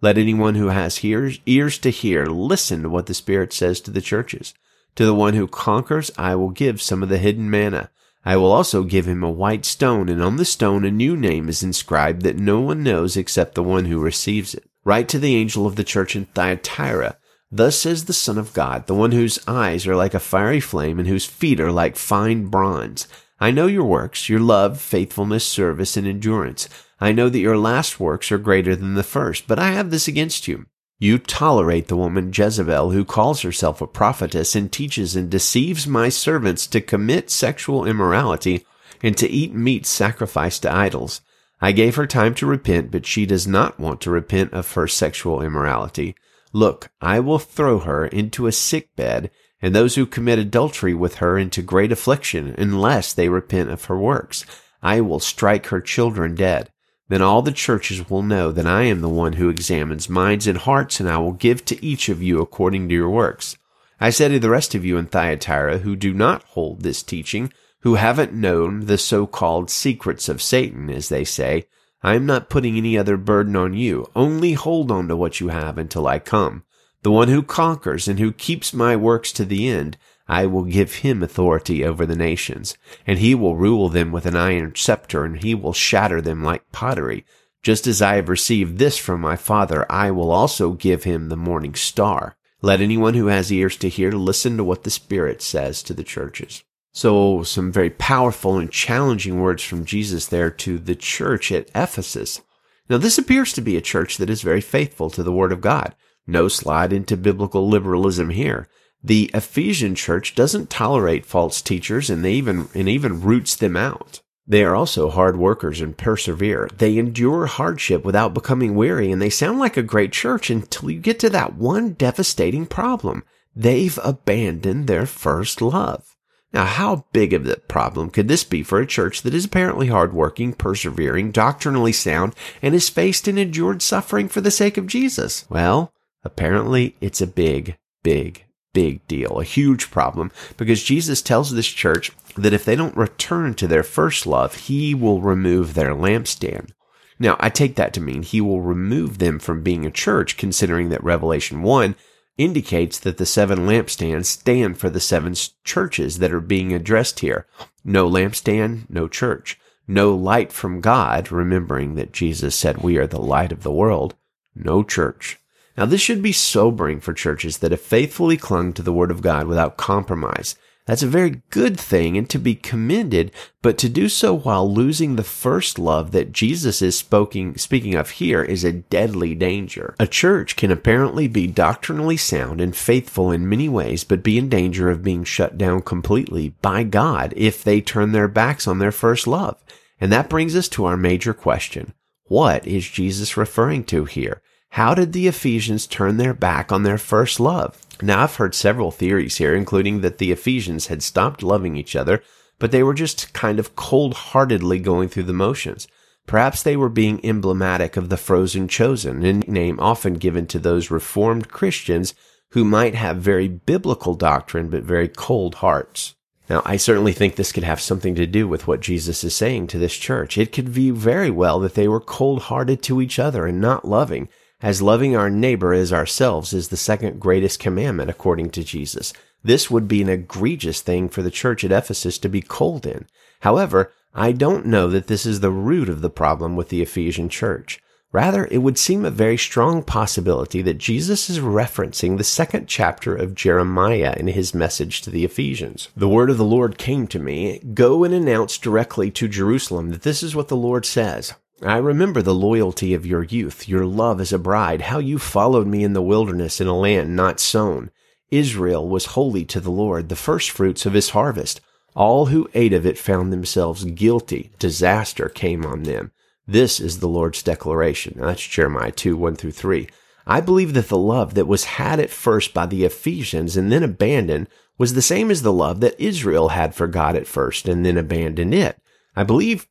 Let 0.00 0.18
anyone 0.18 0.54
who 0.54 0.68
has 0.68 1.04
ears, 1.04 1.38
ears 1.46 1.78
to 1.78 1.90
hear 1.90 2.26
listen 2.26 2.82
to 2.82 2.88
what 2.88 3.06
the 3.06 3.14
Spirit 3.14 3.52
says 3.52 3.80
to 3.82 3.90
the 3.90 4.00
churches. 4.00 4.54
To 4.96 5.04
the 5.04 5.14
one 5.14 5.34
who 5.34 5.46
conquers, 5.46 6.10
I 6.16 6.34
will 6.34 6.50
give 6.50 6.80
some 6.80 7.02
of 7.02 7.08
the 7.08 7.18
hidden 7.18 7.50
manna. 7.50 7.90
I 8.24 8.36
will 8.36 8.52
also 8.52 8.84
give 8.84 9.06
him 9.06 9.22
a 9.22 9.30
white 9.30 9.64
stone, 9.64 10.08
and 10.08 10.22
on 10.22 10.36
the 10.36 10.44
stone 10.44 10.84
a 10.84 10.90
new 10.90 11.16
name 11.16 11.48
is 11.48 11.62
inscribed 11.62 12.22
that 12.22 12.38
no 12.38 12.60
one 12.60 12.82
knows 12.82 13.16
except 13.16 13.54
the 13.54 13.62
one 13.62 13.86
who 13.86 13.98
receives 13.98 14.54
it. 14.54 14.68
Write 14.84 15.08
to 15.08 15.18
the 15.18 15.34
angel 15.34 15.66
of 15.66 15.76
the 15.76 15.84
church 15.84 16.14
in 16.14 16.26
Thyatira. 16.26 17.16
Thus 17.50 17.78
says 17.78 18.04
the 18.04 18.12
Son 18.12 18.36
of 18.36 18.52
God, 18.52 18.86
the 18.86 18.94
one 18.94 19.12
whose 19.12 19.38
eyes 19.46 19.86
are 19.86 19.96
like 19.96 20.12
a 20.12 20.20
fiery 20.20 20.60
flame 20.60 20.98
and 20.98 21.08
whose 21.08 21.24
feet 21.24 21.60
are 21.60 21.72
like 21.72 21.96
fine 21.96 22.46
bronze. 22.46 23.08
I 23.40 23.50
know 23.50 23.66
your 23.66 23.84
works, 23.84 24.28
your 24.28 24.40
love, 24.40 24.80
faithfulness, 24.80 25.46
service, 25.46 25.96
and 25.96 26.06
endurance. 26.06 26.68
I 27.00 27.12
know 27.12 27.28
that 27.28 27.38
your 27.38 27.56
last 27.56 27.98
works 27.98 28.30
are 28.30 28.38
greater 28.38 28.76
than 28.76 28.94
the 28.94 29.02
first, 29.02 29.46
but 29.46 29.58
I 29.58 29.70
have 29.72 29.90
this 29.90 30.06
against 30.06 30.48
you. 30.48 30.66
You 30.98 31.18
tolerate 31.18 31.88
the 31.88 31.96
woman 31.96 32.32
Jezebel, 32.34 32.90
who 32.90 33.04
calls 33.04 33.42
herself 33.42 33.80
a 33.80 33.86
prophetess 33.86 34.54
and 34.54 34.70
teaches 34.70 35.16
and 35.16 35.30
deceives 35.30 35.86
my 35.86 36.08
servants 36.08 36.66
to 36.68 36.80
commit 36.80 37.30
sexual 37.30 37.84
immorality 37.84 38.64
and 39.02 39.16
to 39.16 39.28
eat 39.28 39.52
meat 39.52 39.86
sacrificed 39.86 40.62
to 40.62 40.72
idols. 40.72 41.20
I 41.64 41.72
gave 41.72 41.96
her 41.96 42.06
time 42.06 42.34
to 42.34 42.46
repent, 42.46 42.90
but 42.90 43.06
she 43.06 43.24
does 43.24 43.46
not 43.46 43.80
want 43.80 44.02
to 44.02 44.10
repent 44.10 44.52
of 44.52 44.70
her 44.72 44.86
sexual 44.86 45.40
immorality. 45.40 46.14
Look, 46.52 46.90
I 47.00 47.20
will 47.20 47.38
throw 47.38 47.78
her 47.78 48.04
into 48.04 48.46
a 48.46 48.52
sick 48.52 48.94
bed, 48.96 49.30
and 49.62 49.74
those 49.74 49.94
who 49.94 50.04
commit 50.04 50.38
adultery 50.38 50.92
with 50.92 51.14
her 51.16 51.38
into 51.38 51.62
great 51.62 51.90
affliction, 51.90 52.54
unless 52.58 53.14
they 53.14 53.30
repent 53.30 53.70
of 53.70 53.86
her 53.86 53.98
works. 53.98 54.44
I 54.82 55.00
will 55.00 55.20
strike 55.20 55.68
her 55.68 55.80
children 55.80 56.34
dead. 56.34 56.70
Then 57.08 57.22
all 57.22 57.40
the 57.40 57.50
churches 57.50 58.10
will 58.10 58.22
know 58.22 58.52
that 58.52 58.66
I 58.66 58.82
am 58.82 59.00
the 59.00 59.08
one 59.08 59.32
who 59.32 59.48
examines 59.48 60.06
minds 60.06 60.46
and 60.46 60.58
hearts, 60.58 61.00
and 61.00 61.08
I 61.08 61.16
will 61.16 61.32
give 61.32 61.64
to 61.64 61.82
each 61.82 62.10
of 62.10 62.22
you 62.22 62.42
according 62.42 62.90
to 62.90 62.94
your 62.94 63.08
works. 63.08 63.56
I 63.98 64.10
say 64.10 64.28
to 64.28 64.38
the 64.38 64.50
rest 64.50 64.74
of 64.74 64.84
you 64.84 64.98
in 64.98 65.06
Thyatira 65.06 65.78
who 65.78 65.96
do 65.96 66.12
not 66.12 66.42
hold 66.42 66.82
this 66.82 67.02
teaching, 67.02 67.50
who 67.84 67.96
haven't 67.96 68.32
known 68.32 68.86
the 68.86 68.96
so-called 68.96 69.70
secrets 69.70 70.28
of 70.28 70.40
Satan, 70.42 70.88
as 70.88 71.10
they 71.10 71.22
say, 71.22 71.66
I 72.02 72.14
am 72.14 72.24
not 72.24 72.48
putting 72.48 72.78
any 72.78 72.96
other 72.96 73.18
burden 73.18 73.54
on 73.56 73.74
you. 73.74 74.10
Only 74.16 74.54
hold 74.54 74.90
on 74.90 75.06
to 75.08 75.16
what 75.16 75.38
you 75.38 75.48
have 75.48 75.76
until 75.76 76.06
I 76.06 76.18
come. 76.18 76.64
The 77.02 77.10
one 77.10 77.28
who 77.28 77.42
conquers 77.42 78.08
and 78.08 78.18
who 78.18 78.32
keeps 78.32 78.72
my 78.72 78.96
works 78.96 79.32
to 79.32 79.44
the 79.44 79.68
end, 79.68 79.98
I 80.26 80.46
will 80.46 80.64
give 80.64 80.96
him 80.96 81.22
authority 81.22 81.84
over 81.84 82.06
the 82.06 82.16
nations, 82.16 82.74
and 83.06 83.18
he 83.18 83.34
will 83.34 83.54
rule 83.56 83.90
them 83.90 84.12
with 84.12 84.24
an 84.24 84.36
iron 84.36 84.74
scepter, 84.74 85.22
and 85.26 85.42
he 85.42 85.54
will 85.54 85.74
shatter 85.74 86.22
them 86.22 86.42
like 86.42 86.72
pottery. 86.72 87.26
Just 87.62 87.86
as 87.86 88.00
I 88.00 88.16
have 88.16 88.30
received 88.30 88.78
this 88.78 88.96
from 88.96 89.20
my 89.20 89.36
Father, 89.36 89.84
I 89.92 90.10
will 90.10 90.30
also 90.30 90.72
give 90.72 91.04
him 91.04 91.28
the 91.28 91.36
morning 91.36 91.74
star. 91.74 92.36
Let 92.62 92.80
anyone 92.80 93.12
who 93.12 93.26
has 93.26 93.52
ears 93.52 93.76
to 93.78 93.90
hear 93.90 94.10
listen 94.12 94.56
to 94.56 94.64
what 94.64 94.84
the 94.84 94.90
Spirit 94.90 95.42
says 95.42 95.82
to 95.82 95.92
the 95.92 96.04
churches. 96.04 96.64
So, 96.96 97.42
some 97.42 97.72
very 97.72 97.90
powerful 97.90 98.56
and 98.56 98.70
challenging 98.70 99.40
words 99.40 99.64
from 99.64 99.84
Jesus 99.84 100.26
there 100.26 100.48
to 100.48 100.78
the 100.78 100.94
church 100.94 101.50
at 101.50 101.68
Ephesus. 101.74 102.40
Now, 102.88 102.98
this 102.98 103.18
appears 103.18 103.52
to 103.54 103.60
be 103.60 103.76
a 103.76 103.80
church 103.80 104.16
that 104.18 104.30
is 104.30 104.42
very 104.42 104.60
faithful 104.60 105.10
to 105.10 105.24
the 105.24 105.32
Word 105.32 105.50
of 105.50 105.60
God. 105.60 105.96
No 106.24 106.46
slide 106.46 106.92
into 106.92 107.16
biblical 107.16 107.68
liberalism 107.68 108.30
here. 108.30 108.68
The 109.02 109.28
Ephesian 109.34 109.96
church 109.96 110.36
doesn't 110.36 110.70
tolerate 110.70 111.26
false 111.26 111.60
teachers 111.60 112.10
and 112.10 112.24
they 112.24 112.34
even, 112.34 112.68
and 112.74 112.88
even 112.88 113.22
roots 113.22 113.56
them 113.56 113.76
out. 113.76 114.22
They 114.46 114.62
are 114.62 114.76
also 114.76 115.10
hard 115.10 115.36
workers 115.36 115.80
and 115.80 115.96
persevere. 115.96 116.70
They 116.78 116.96
endure 116.96 117.46
hardship 117.46 118.04
without 118.04 118.34
becoming 118.34 118.76
weary 118.76 119.10
and 119.10 119.20
they 119.20 119.30
sound 119.30 119.58
like 119.58 119.76
a 119.76 119.82
great 119.82 120.12
church 120.12 120.48
until 120.48 120.90
you 120.90 121.00
get 121.00 121.18
to 121.20 121.30
that 121.30 121.56
one 121.56 121.94
devastating 121.94 122.66
problem. 122.66 123.24
They've 123.56 123.98
abandoned 124.04 124.86
their 124.86 125.06
first 125.06 125.60
love. 125.60 126.13
Now, 126.54 126.64
how 126.66 127.04
big 127.12 127.32
of 127.32 127.46
a 127.48 127.56
problem 127.56 128.10
could 128.10 128.28
this 128.28 128.44
be 128.44 128.62
for 128.62 128.78
a 128.78 128.86
church 128.86 129.22
that 129.22 129.34
is 129.34 129.44
apparently 129.44 129.88
hardworking, 129.88 130.52
persevering, 130.52 131.32
doctrinally 131.32 131.92
sound, 131.92 132.34
and 132.62 132.74
has 132.74 132.88
faced 132.88 133.26
and 133.26 133.38
endured 133.38 133.82
suffering 133.82 134.28
for 134.28 134.40
the 134.40 134.52
sake 134.52 134.76
of 134.76 134.86
Jesus? 134.86 135.44
Well, 135.50 135.92
apparently 136.22 136.94
it's 137.00 137.20
a 137.20 137.26
big, 137.26 137.76
big 138.04 138.44
big 138.72 139.06
deal, 139.06 139.40
a 139.40 139.44
huge 139.44 139.90
problem, 139.90 140.30
because 140.58 140.82
Jesus 140.82 141.22
tells 141.22 141.50
this 141.50 141.68
church 141.68 142.10
that 142.36 142.52
if 142.52 142.64
they 142.64 142.76
don't 142.76 142.96
return 142.96 143.54
to 143.54 143.66
their 143.66 143.84
first 143.84 144.26
love, 144.26 144.54
he 144.56 144.94
will 144.94 145.22
remove 145.22 145.72
their 145.74 145.94
lampstand. 145.94 146.70
Now, 147.18 147.36
I 147.38 147.48
take 147.48 147.76
that 147.76 147.94
to 147.94 148.00
mean 148.00 148.22
he 148.22 148.40
will 148.40 148.60
remove 148.60 149.18
them 149.18 149.38
from 149.38 149.62
being 149.62 149.86
a 149.86 149.90
church, 149.90 150.36
considering 150.36 150.88
that 150.88 151.04
Revelation 151.04 151.62
1 151.62 151.94
indicates 152.36 152.98
that 152.98 153.18
the 153.18 153.26
seven 153.26 153.60
lampstands 153.60 154.26
stand 154.26 154.78
for 154.78 154.90
the 154.90 155.00
seven 155.00 155.34
churches 155.62 156.18
that 156.18 156.32
are 156.32 156.40
being 156.40 156.72
addressed 156.72 157.20
here. 157.20 157.46
No 157.84 158.08
lampstand, 158.08 158.88
no 158.88 159.08
church. 159.08 159.58
No 159.86 160.14
light 160.14 160.50
from 160.52 160.80
God, 160.80 161.30
remembering 161.30 161.94
that 161.94 162.12
Jesus 162.12 162.54
said 162.54 162.78
we 162.78 162.96
are 162.96 163.06
the 163.06 163.20
light 163.20 163.52
of 163.52 163.62
the 163.62 163.72
world. 163.72 164.14
No 164.54 164.82
church. 164.82 165.38
Now, 165.76 165.84
this 165.84 166.00
should 166.00 166.22
be 166.22 166.32
sobering 166.32 167.00
for 167.00 167.12
churches 167.12 167.58
that 167.58 167.72
have 167.72 167.80
faithfully 167.80 168.36
clung 168.36 168.72
to 168.74 168.82
the 168.82 168.92
Word 168.92 169.10
of 169.10 169.22
God 169.22 169.46
without 169.46 169.76
compromise. 169.76 170.56
That's 170.86 171.02
a 171.02 171.08
very 171.08 171.42
good 171.48 171.80
thing 171.80 172.18
and 172.18 172.28
to 172.28 172.38
be 172.38 172.54
commended, 172.54 173.32
but 173.62 173.78
to 173.78 173.88
do 173.88 174.10
so 174.10 174.34
while 174.34 174.70
losing 174.70 175.16
the 175.16 175.24
first 175.24 175.78
love 175.78 176.12
that 176.12 176.32
Jesus 176.32 176.82
is 176.82 176.98
speaking, 176.98 177.56
speaking 177.56 177.94
of 177.94 178.10
here 178.10 178.42
is 178.42 178.64
a 178.64 178.72
deadly 178.72 179.34
danger. 179.34 179.94
A 179.98 180.06
church 180.06 180.56
can 180.56 180.70
apparently 180.70 181.26
be 181.26 181.46
doctrinally 181.46 182.18
sound 182.18 182.60
and 182.60 182.76
faithful 182.76 183.30
in 183.30 183.48
many 183.48 183.66
ways, 183.66 184.04
but 184.04 184.22
be 184.22 184.36
in 184.36 184.50
danger 184.50 184.90
of 184.90 185.02
being 185.02 185.24
shut 185.24 185.56
down 185.56 185.80
completely 185.80 186.50
by 186.60 186.82
God 186.82 187.32
if 187.34 187.64
they 187.64 187.80
turn 187.80 188.12
their 188.12 188.28
backs 188.28 188.68
on 188.68 188.78
their 188.78 188.92
first 188.92 189.26
love. 189.26 189.58
And 189.98 190.12
that 190.12 190.28
brings 190.28 190.54
us 190.54 190.68
to 190.70 190.84
our 190.84 190.98
major 190.98 191.32
question. 191.32 191.94
What 192.24 192.66
is 192.66 192.86
Jesus 192.86 193.38
referring 193.38 193.84
to 193.84 194.04
here? 194.04 194.42
How 194.70 194.94
did 194.94 195.12
the 195.12 195.28
Ephesians 195.28 195.86
turn 195.86 196.18
their 196.18 196.34
back 196.34 196.72
on 196.72 196.82
their 196.82 196.98
first 196.98 197.40
love? 197.40 197.80
Now, 198.02 198.22
I've 198.22 198.36
heard 198.36 198.54
several 198.54 198.90
theories 198.90 199.36
here, 199.36 199.54
including 199.54 200.00
that 200.00 200.18
the 200.18 200.32
Ephesians 200.32 200.88
had 200.88 201.02
stopped 201.02 201.42
loving 201.42 201.76
each 201.76 201.94
other, 201.94 202.22
but 202.58 202.70
they 202.70 202.82
were 202.82 202.94
just 202.94 203.32
kind 203.32 203.58
of 203.58 203.76
cold 203.76 204.14
heartedly 204.14 204.78
going 204.78 205.08
through 205.08 205.24
the 205.24 205.32
motions. 205.32 205.86
Perhaps 206.26 206.62
they 206.62 206.76
were 206.76 206.88
being 206.88 207.24
emblematic 207.24 207.96
of 207.96 208.08
the 208.08 208.16
frozen 208.16 208.66
chosen, 208.68 209.24
a 209.24 209.32
name 209.32 209.78
often 209.78 210.14
given 210.14 210.46
to 210.46 210.58
those 210.58 210.90
reformed 210.90 211.50
Christians 211.50 212.14
who 212.50 212.64
might 212.64 212.94
have 212.94 213.16
very 213.18 213.48
biblical 213.48 214.14
doctrine 214.14 214.70
but 214.70 214.84
very 214.84 215.08
cold 215.08 215.56
hearts. 215.56 216.14
Now, 216.48 216.62
I 216.64 216.76
certainly 216.76 217.12
think 217.12 217.36
this 217.36 217.52
could 217.52 217.64
have 217.64 217.80
something 217.80 218.14
to 218.16 218.26
do 218.26 218.46
with 218.46 218.66
what 218.66 218.80
Jesus 218.80 219.24
is 219.24 219.34
saying 219.34 219.68
to 219.68 219.78
this 219.78 219.96
church. 219.96 220.38
It 220.38 220.52
could 220.52 220.74
be 220.74 220.90
very 220.90 221.30
well 221.30 221.58
that 221.60 221.74
they 221.74 221.88
were 221.88 222.00
cold 222.00 222.42
hearted 222.42 222.82
to 222.82 223.00
each 223.00 223.18
other 223.18 223.46
and 223.46 223.60
not 223.60 223.86
loving 223.86 224.28
as 224.64 224.80
loving 224.80 225.14
our 225.14 225.28
neighbor 225.28 225.74
as 225.74 225.92
ourselves 225.92 226.54
is 226.54 226.68
the 226.68 226.76
second 226.76 227.20
greatest 227.20 227.60
commandment 227.60 228.08
according 228.08 228.48
to 228.48 228.64
Jesus. 228.64 229.12
This 229.42 229.70
would 229.70 229.86
be 229.86 230.00
an 230.00 230.08
egregious 230.08 230.80
thing 230.80 231.10
for 231.10 231.20
the 231.20 231.30
church 231.30 231.64
at 231.64 231.70
Ephesus 231.70 232.16
to 232.20 232.30
be 232.30 232.40
cold 232.40 232.86
in. 232.86 233.06
However, 233.40 233.92
I 234.14 234.32
don't 234.32 234.64
know 234.64 234.88
that 234.88 235.06
this 235.06 235.26
is 235.26 235.40
the 235.40 235.50
root 235.50 235.90
of 235.90 236.00
the 236.00 236.08
problem 236.08 236.56
with 236.56 236.70
the 236.70 236.80
Ephesian 236.80 237.28
church. 237.28 237.78
Rather, 238.10 238.46
it 238.46 238.58
would 238.58 238.78
seem 238.78 239.04
a 239.04 239.10
very 239.10 239.36
strong 239.36 239.82
possibility 239.82 240.62
that 240.62 240.78
Jesus 240.78 241.28
is 241.28 241.40
referencing 241.40 242.16
the 242.16 242.24
second 242.24 242.66
chapter 242.66 243.14
of 243.14 243.34
Jeremiah 243.34 244.14
in 244.16 244.28
his 244.28 244.54
message 244.54 245.02
to 245.02 245.10
the 245.10 245.26
Ephesians. 245.26 245.90
The 245.94 246.08
word 246.08 246.30
of 246.30 246.38
the 246.38 246.44
Lord 246.44 246.78
came 246.78 247.06
to 247.08 247.18
me, 247.18 247.58
go 247.74 248.02
and 248.02 248.14
announce 248.14 248.56
directly 248.56 249.10
to 249.10 249.28
Jerusalem 249.28 249.90
that 249.90 250.02
this 250.02 250.22
is 250.22 250.34
what 250.34 250.48
the 250.48 250.56
Lord 250.56 250.86
says. 250.86 251.34
I 251.62 251.76
remember 251.76 252.20
the 252.20 252.34
loyalty 252.34 252.94
of 252.94 253.06
your 253.06 253.22
youth, 253.22 253.68
your 253.68 253.86
love 253.86 254.20
as 254.20 254.32
a 254.32 254.38
bride, 254.38 254.82
how 254.82 254.98
you 254.98 255.18
followed 255.18 255.66
me 255.66 255.84
in 255.84 255.92
the 255.92 256.02
wilderness 256.02 256.60
in 256.60 256.66
a 256.66 256.76
land 256.76 257.14
not 257.14 257.38
sown. 257.38 257.90
Israel 258.30 258.88
was 258.88 259.06
holy 259.06 259.44
to 259.46 259.60
the 259.60 259.70
Lord, 259.70 260.08
the 260.08 260.16
firstfruits 260.16 260.84
of 260.84 260.94
his 260.94 261.10
harvest. 261.10 261.60
All 261.94 262.26
who 262.26 262.50
ate 262.54 262.72
of 262.72 262.84
it 262.84 262.98
found 262.98 263.32
themselves 263.32 263.84
guilty. 263.84 264.50
Disaster 264.58 265.28
came 265.28 265.64
on 265.64 265.84
them. 265.84 266.10
This 266.46 266.80
is 266.80 266.98
the 266.98 267.08
Lord's 267.08 267.42
declaration. 267.42 268.14
Now, 268.16 268.26
that's 268.26 268.46
Jeremiah 268.46 268.90
2, 268.90 269.16
1 269.16 269.36
through 269.36 269.52
3. 269.52 269.88
I 270.26 270.40
believe 270.40 270.74
that 270.74 270.88
the 270.88 270.98
love 270.98 271.34
that 271.34 271.46
was 271.46 271.64
had 271.64 272.00
at 272.00 272.10
first 272.10 272.52
by 272.52 272.66
the 272.66 272.84
Ephesians 272.84 273.56
and 273.56 273.70
then 273.70 273.82
abandoned 273.82 274.48
was 274.76 274.94
the 274.94 275.02
same 275.02 275.30
as 275.30 275.42
the 275.42 275.52
love 275.52 275.80
that 275.80 276.00
Israel 276.02 276.48
had 276.48 276.74
for 276.74 276.88
God 276.88 277.14
at 277.14 277.28
first 277.28 277.68
and 277.68 277.86
then 277.86 277.96
abandoned 277.96 278.54
it. 278.54 278.78
I 279.14 279.22
believe 279.22 279.68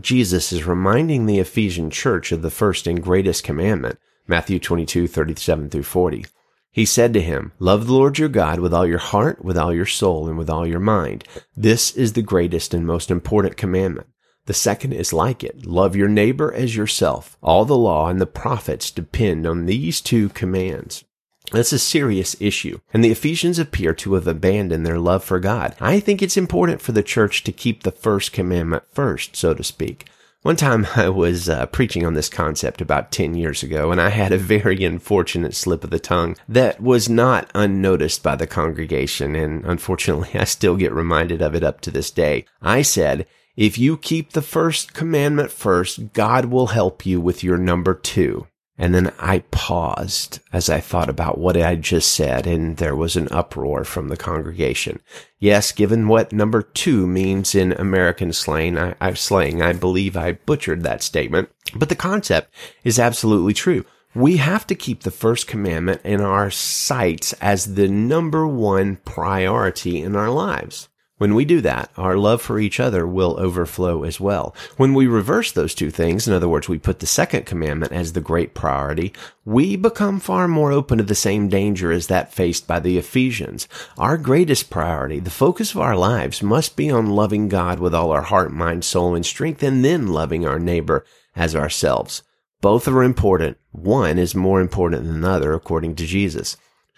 Jesus 0.00 0.52
is 0.52 0.66
reminding 0.66 1.26
the 1.26 1.38
Ephesian 1.38 1.90
church 1.90 2.30
of 2.30 2.42
the 2.42 2.50
first 2.50 2.86
and 2.86 3.02
greatest 3.02 3.42
commandment, 3.42 3.98
Matthew 4.26 4.58
22, 4.58 5.06
37 5.06 5.70
through 5.70 5.82
40. 5.82 6.26
He 6.70 6.84
said 6.84 7.14
to 7.14 7.22
him, 7.22 7.52
Love 7.58 7.86
the 7.86 7.94
Lord 7.94 8.18
your 8.18 8.28
God 8.28 8.60
with 8.60 8.74
all 8.74 8.86
your 8.86 8.98
heart, 8.98 9.44
with 9.44 9.56
all 9.56 9.72
your 9.72 9.86
soul, 9.86 10.28
and 10.28 10.36
with 10.36 10.50
all 10.50 10.66
your 10.66 10.78
mind. 10.78 11.24
This 11.56 11.90
is 11.92 12.12
the 12.12 12.22
greatest 12.22 12.74
and 12.74 12.86
most 12.86 13.10
important 13.10 13.56
commandment. 13.56 14.08
The 14.44 14.54
second 14.54 14.92
is 14.92 15.12
like 15.12 15.42
it. 15.42 15.66
Love 15.66 15.96
your 15.96 16.08
neighbor 16.08 16.52
as 16.52 16.76
yourself. 16.76 17.36
All 17.42 17.64
the 17.64 17.76
law 17.76 18.08
and 18.08 18.20
the 18.20 18.26
prophets 18.26 18.90
depend 18.90 19.46
on 19.46 19.66
these 19.66 20.00
two 20.00 20.28
commands. 20.28 21.04
That's 21.50 21.72
a 21.72 21.78
serious 21.78 22.36
issue, 22.40 22.80
and 22.92 23.02
the 23.02 23.10
Ephesians 23.10 23.58
appear 23.58 23.94
to 23.94 24.14
have 24.14 24.26
abandoned 24.26 24.84
their 24.84 24.98
love 24.98 25.24
for 25.24 25.40
God. 25.40 25.74
I 25.80 26.00
think 26.00 26.20
it's 26.20 26.36
important 26.36 26.80
for 26.80 26.92
the 26.92 27.02
church 27.02 27.44
to 27.44 27.52
keep 27.52 27.82
the 27.82 27.92
first 27.92 28.32
commandment 28.32 28.84
first, 28.92 29.36
so 29.36 29.54
to 29.54 29.64
speak. 29.64 30.06
One 30.42 30.56
time 30.56 30.86
I 30.96 31.08
was 31.08 31.48
uh, 31.48 31.66
preaching 31.66 32.06
on 32.06 32.14
this 32.14 32.28
concept 32.28 32.80
about 32.80 33.12
10 33.12 33.34
years 33.34 33.62
ago, 33.62 33.90
and 33.90 34.00
I 34.00 34.10
had 34.10 34.32
a 34.32 34.38
very 34.38 34.84
unfortunate 34.84 35.54
slip 35.54 35.84
of 35.84 35.90
the 35.90 35.98
tongue 35.98 36.36
that 36.48 36.80
was 36.80 37.08
not 37.08 37.50
unnoticed 37.54 38.22
by 38.22 38.36
the 38.36 38.46
congregation, 38.46 39.34
and 39.34 39.64
unfortunately 39.64 40.30
I 40.34 40.44
still 40.44 40.76
get 40.76 40.92
reminded 40.92 41.40
of 41.40 41.54
it 41.54 41.64
up 41.64 41.80
to 41.82 41.90
this 41.90 42.10
day. 42.10 42.44
I 42.60 42.82
said, 42.82 43.26
if 43.56 43.76
you 43.76 43.96
keep 43.96 44.32
the 44.32 44.42
first 44.42 44.94
commandment 44.94 45.50
first, 45.50 46.12
God 46.12 46.44
will 46.44 46.68
help 46.68 47.04
you 47.04 47.20
with 47.20 47.42
your 47.42 47.58
number 47.58 47.92
two. 47.94 48.46
And 48.78 48.94
then 48.94 49.12
I 49.18 49.40
paused 49.50 50.38
as 50.52 50.70
I 50.70 50.78
thought 50.78 51.08
about 51.08 51.38
what 51.38 51.56
I 51.56 51.74
just 51.74 52.12
said, 52.12 52.46
and 52.46 52.76
there 52.76 52.94
was 52.94 53.16
an 53.16 53.26
uproar 53.32 53.82
from 53.84 54.08
the 54.08 54.16
congregation. 54.16 55.00
Yes, 55.40 55.72
given 55.72 56.06
what 56.06 56.32
number 56.32 56.62
two 56.62 57.06
means 57.06 57.56
in 57.56 57.72
American 57.72 58.32
slang, 58.32 58.78
I, 58.78 58.94
I, 59.00 59.14
slang, 59.14 59.60
I 59.60 59.72
believe 59.72 60.16
I 60.16 60.32
butchered 60.32 60.84
that 60.84 61.02
statement, 61.02 61.50
but 61.74 61.88
the 61.88 61.96
concept 61.96 62.54
is 62.84 63.00
absolutely 63.00 63.52
true. 63.52 63.84
We 64.14 64.38
have 64.38 64.66
to 64.68 64.74
keep 64.74 65.02
the 65.02 65.10
first 65.10 65.46
commandment 65.48 66.00
in 66.04 66.20
our 66.20 66.50
sights 66.50 67.32
as 67.34 67.74
the 67.74 67.88
number 67.88 68.46
one 68.46 68.96
priority 69.04 70.00
in 70.00 70.16
our 70.16 70.30
lives. 70.30 70.88
When 71.18 71.34
we 71.34 71.44
do 71.44 71.60
that, 71.62 71.90
our 71.96 72.16
love 72.16 72.40
for 72.40 72.60
each 72.60 72.78
other 72.78 73.04
will 73.06 73.38
overflow 73.40 74.04
as 74.04 74.20
well. 74.20 74.54
When 74.76 74.94
we 74.94 75.08
reverse 75.08 75.50
those 75.50 75.74
two 75.74 75.90
things, 75.90 76.28
in 76.28 76.32
other 76.32 76.48
words, 76.48 76.68
we 76.68 76.78
put 76.78 77.00
the 77.00 77.06
second 77.06 77.44
commandment 77.44 77.92
as 77.92 78.12
the 78.12 78.20
great 78.20 78.54
priority, 78.54 79.12
we 79.44 79.74
become 79.74 80.20
far 80.20 80.46
more 80.46 80.70
open 80.70 80.98
to 80.98 81.04
the 81.04 81.16
same 81.16 81.48
danger 81.48 81.90
as 81.90 82.06
that 82.06 82.32
faced 82.32 82.68
by 82.68 82.78
the 82.78 82.98
Ephesians. 82.98 83.66
Our 83.98 84.16
greatest 84.16 84.70
priority, 84.70 85.18
the 85.18 85.30
focus 85.30 85.72
of 85.72 85.80
our 85.80 85.96
lives, 85.96 86.40
must 86.40 86.76
be 86.76 86.88
on 86.88 87.10
loving 87.10 87.48
God 87.48 87.80
with 87.80 87.94
all 87.94 88.12
our 88.12 88.22
heart, 88.22 88.52
mind, 88.52 88.84
soul, 88.84 89.16
and 89.16 89.26
strength, 89.26 89.62
and 89.62 89.84
then 89.84 90.06
loving 90.06 90.46
our 90.46 90.60
neighbor 90.60 91.04
as 91.34 91.56
ourselves. 91.56 92.22
Both 92.60 92.86
are 92.86 93.02
important. 93.02 93.58
One 93.72 94.18
is 94.18 94.34
more 94.34 94.60
important 94.60 95.04
than 95.04 95.20
the 95.20 95.30
other, 95.30 95.52
according 95.52 95.96
to 95.96 96.06
Jesus. 96.06 96.56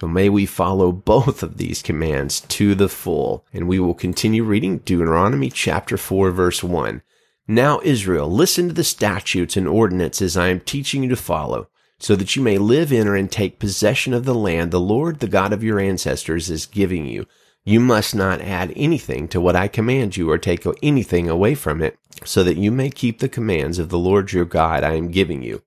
May 0.09 0.29
we 0.29 0.47
follow 0.47 0.93
both 0.93 1.43
of 1.43 1.57
these 1.59 1.83
commands 1.83 2.41
to 2.41 2.75
the 2.75 2.89
full. 2.89 3.45
And 3.53 3.69
we 3.69 3.79
will 3.79 3.95
continue 3.95 4.45
reading 4.45 4.79
Deuteronomy 4.79 5.51
chapter 5.51 5.97
4 5.97 6.31
verse 6.31 6.63
1. 6.65 7.03
Now 7.47 7.81
Israel, 7.83 8.31
listen 8.31 8.69
to 8.69 8.75
the 8.75 8.85
statutes 8.85 9.57
and 9.57 9.67
ordinances 9.67 10.37
I 10.37 10.49
am 10.49 10.61
teaching 10.61 11.03
you 11.03 11.09
to 11.09 11.17
follow, 11.17 11.69
so 11.99 12.15
that 12.15 12.37
you 12.37 12.43
may 12.43 12.59
live 12.59 12.93
in 12.93 13.09
and 13.09 13.31
take 13.31 13.59
possession 13.59 14.15
of 14.15 14.25
the 14.25 14.35
land 14.35 14.71
the 14.71 14.79
Lord, 14.79 15.19
the 15.19 15.27
God 15.27 15.53
of 15.53 15.65
your 15.65 15.81
ancestors, 15.81 16.49
is 16.49 16.65
giving 16.65 17.07
you. 17.07 17.27
You 17.65 17.81
must 17.81 18.15
not 18.15 18.41
add 18.41 18.73
anything 18.77 19.27
to 19.29 19.41
what 19.41 19.57
I 19.57 19.69
command 19.69 20.17
you 20.17 20.31
or 20.31 20.39
take 20.39 20.65
anything 20.83 21.29
away 21.29 21.55
from 21.55 21.83
it, 21.83 21.99
so 22.25 22.45
that 22.45 22.57
you 22.57 22.71
may 22.71 22.89
keep 22.89 23.19
the 23.19 23.29
commands 23.29 23.79
of 23.81 23.89
the 23.89 23.99
Lord 23.99 24.33
your 24.33 24.45
God 24.45 24.85
I 24.85 24.95
am 24.95 25.11
giving 25.11 25.43
you. 25.43 25.63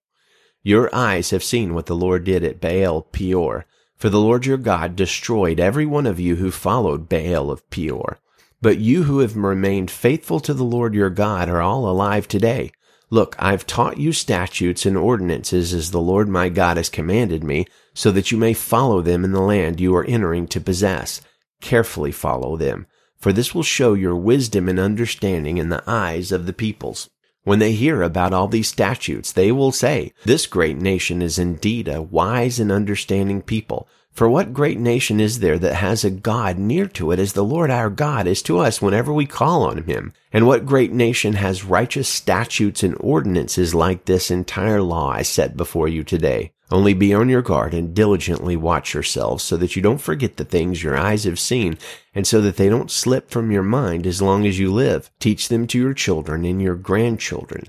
Your 0.63 0.93
eyes 0.95 1.31
have 1.31 1.43
seen 1.43 1.73
what 1.73 1.87
the 1.87 1.95
Lord 1.95 2.23
did 2.23 2.43
at 2.45 2.61
Baal 2.61 3.01
Peor 3.01 3.65
for 4.03 4.10
the 4.10 4.19
Lord 4.19 4.45
your 4.45 4.57
God 4.57 4.98
destroyed 4.98 5.62
every 5.62 5.86
one 5.86 6.05
of 6.05 6.19
you 6.19 6.36
who 6.36 6.51
followed 6.51 7.07
Baal 7.07 7.50
of 7.50 7.69
Peor. 7.69 8.19
But 8.62 8.79
you 8.79 9.03
who 9.03 9.19
have 9.19 9.38
remained 9.38 9.89
faithful 9.89 10.41
to 10.41 10.53
the 10.53 10.65
Lord 10.65 10.93
your 10.93 11.10
God 11.10 11.48
are 11.48 11.62
all 11.62 11.89
alive 11.89 12.27
today. 12.27 12.74
Look, 13.10 13.33
I've 13.39 13.65
taught 13.65 14.00
you 14.00 14.12
statutes 14.12 14.86
and 14.86 14.98
ordinances 14.98 15.74
as 15.74 15.91
the 15.91 16.01
Lord 16.01 16.27
my 16.27 16.50
God 16.50 16.75
has 16.75 16.89
commanded 16.89 17.45
me, 17.45 17.65
so 17.93 18.12
that 18.12 18.29
you 18.29 18.38
may 18.38 18.53
follow 18.53 19.01
them 19.01 19.24
in 19.24 19.31
the 19.31 19.39
land 19.39 19.79
you 19.79 19.95
are 19.95 20.03
entering 20.03 20.48
to 20.48 20.60
possess. 20.60 21.22
Carefully 21.62 22.12
follow 22.12 22.57
them, 22.57 22.88
for 23.17 23.31
this 23.31 23.55
will 23.55 23.63
show 23.63 23.93
your 23.93 24.17
wisdom 24.17 24.67
and 24.67 24.81
understanding 24.81 25.60
in 25.60 25.69
the 25.69 25.83
eyes 25.88 26.33
of 26.33 26.45
the 26.45 26.51
peoples. 26.51 27.10
When 27.43 27.59
they 27.59 27.73
hear 27.73 28.01
about 28.01 28.33
all 28.33 28.47
these 28.47 28.69
statutes, 28.69 29.33
they 29.33 29.51
will 29.51 29.73
say, 29.73 30.13
This 30.23 30.47
great 30.47 30.77
nation 30.77 31.21
is 31.21 31.38
indeed 31.38 31.89
a 31.89 32.01
wise 32.01 32.57
and 32.57 32.71
understanding 32.71 33.41
people. 33.41 33.88
For 34.13 34.29
what 34.29 34.53
great 34.53 34.79
nation 34.79 35.19
is 35.19 35.39
there 35.39 35.59
that 35.59 35.75
has 35.75 36.05
a 36.05 36.12
God 36.12 36.57
near 36.57 36.88
to 36.88 37.12
it 37.12 37.19
as 37.19 37.33
the 37.33 37.43
Lord 37.43 37.69
our 37.69 37.89
God 37.89 38.27
is 38.27 38.41
to 38.43 38.59
us 38.59 38.81
whenever 38.81 39.12
we 39.12 39.25
call 39.25 39.63
on 39.63 39.83
him? 39.83 40.13
And 40.31 40.47
what 40.47 40.65
great 40.65 40.93
nation 40.93 41.33
has 41.33 41.65
righteous 41.65 42.07
statutes 42.07 42.81
and 42.81 42.95
ordinances 43.00 43.75
like 43.75 44.05
this 44.05 44.31
entire 44.31 44.81
law 44.81 45.09
I 45.09 45.23
set 45.23 45.57
before 45.57 45.89
you 45.89 46.03
today? 46.03 46.52
Only 46.72 46.93
be 46.93 47.13
on 47.13 47.29
your 47.29 47.41
guard 47.41 47.74
and 47.74 47.93
diligently 47.93 48.55
watch 48.55 48.93
yourselves 48.93 49.43
so 49.43 49.58
that 49.58 49.75
you 49.75 49.82
don't 49.82 50.00
forget 50.01 50.38
the 50.38 50.46
things 50.46 50.82
your 50.82 50.98
eyes 50.98 51.25
have 51.25 51.39
seen 51.39 51.77
and 52.15 52.25
so 52.25 52.41
that 52.41 52.58
they 52.58 52.70
don't 52.70 52.89
slip 52.89 53.29
from 53.29 53.51
your 53.51 53.63
mind 53.63 54.08
as 54.08 54.22
long 54.22 54.46
as 54.46 54.58
you 54.60 54.74
live. 54.74 55.12
Teach 55.20 55.50
them 55.50 55.67
to 55.67 55.77
your 55.77 55.93
children 55.93 56.46
and 56.46 56.62
your 56.62 56.75
grandchildren. 56.75 57.65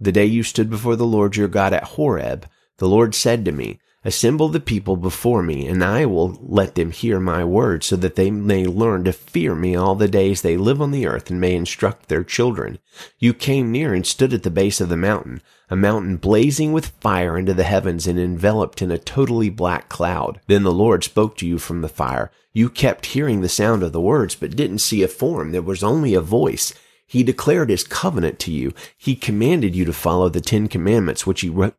The 0.00 0.12
day 0.12 0.26
you 0.26 0.42
stood 0.42 0.70
before 0.70 0.96
the 0.96 1.06
Lord 1.06 1.36
your 1.36 1.48
God 1.48 1.72
at 1.72 1.84
Horeb, 1.84 2.46
the 2.78 2.88
Lord 2.88 3.14
said 3.14 3.44
to 3.44 3.52
me, 3.52 3.80
Assemble 4.04 4.48
the 4.48 4.60
people 4.60 4.96
before 4.96 5.42
me, 5.42 5.66
and 5.66 5.82
I 5.82 6.06
will 6.06 6.38
let 6.40 6.76
them 6.76 6.92
hear 6.92 7.18
my 7.18 7.44
word, 7.44 7.82
so 7.82 7.96
that 7.96 8.14
they 8.14 8.30
may 8.30 8.64
learn 8.64 9.02
to 9.04 9.12
fear 9.12 9.56
me 9.56 9.74
all 9.74 9.96
the 9.96 10.06
days 10.06 10.40
they 10.40 10.56
live 10.56 10.80
on 10.80 10.92
the 10.92 11.06
earth, 11.06 11.30
and 11.30 11.40
may 11.40 11.56
instruct 11.56 12.08
their 12.08 12.22
children. 12.22 12.78
You 13.18 13.34
came 13.34 13.72
near 13.72 13.92
and 13.94 14.06
stood 14.06 14.32
at 14.32 14.44
the 14.44 14.50
base 14.50 14.80
of 14.80 14.88
the 14.88 14.96
mountain, 14.96 15.42
a 15.68 15.74
mountain 15.74 16.16
blazing 16.16 16.72
with 16.72 16.94
fire 17.00 17.36
into 17.36 17.54
the 17.54 17.64
heavens 17.64 18.06
and 18.06 18.20
enveloped 18.20 18.80
in 18.80 18.92
a 18.92 18.98
totally 18.98 19.50
black 19.50 19.88
cloud. 19.88 20.40
Then 20.46 20.62
the 20.62 20.72
Lord 20.72 21.02
spoke 21.02 21.36
to 21.38 21.46
you 21.46 21.58
from 21.58 21.82
the 21.82 21.88
fire. 21.88 22.30
You 22.52 22.70
kept 22.70 23.06
hearing 23.06 23.40
the 23.40 23.48
sound 23.48 23.82
of 23.82 23.92
the 23.92 24.00
words, 24.00 24.36
but 24.36 24.54
didn't 24.54 24.78
see 24.78 25.02
a 25.02 25.08
form. 25.08 25.50
There 25.50 25.60
was 25.60 25.82
only 25.82 26.14
a 26.14 26.20
voice. 26.20 26.72
He 27.04 27.22
declared 27.24 27.68
his 27.68 27.84
covenant 27.84 28.38
to 28.40 28.52
you. 28.52 28.72
He 28.96 29.16
commanded 29.16 29.74
you 29.74 29.84
to 29.86 29.92
follow 29.92 30.28
the 30.28 30.40
Ten 30.40 30.68
Commandments, 30.68 31.26
which 31.26 31.40
he 31.40 31.48
wrote 31.48 31.74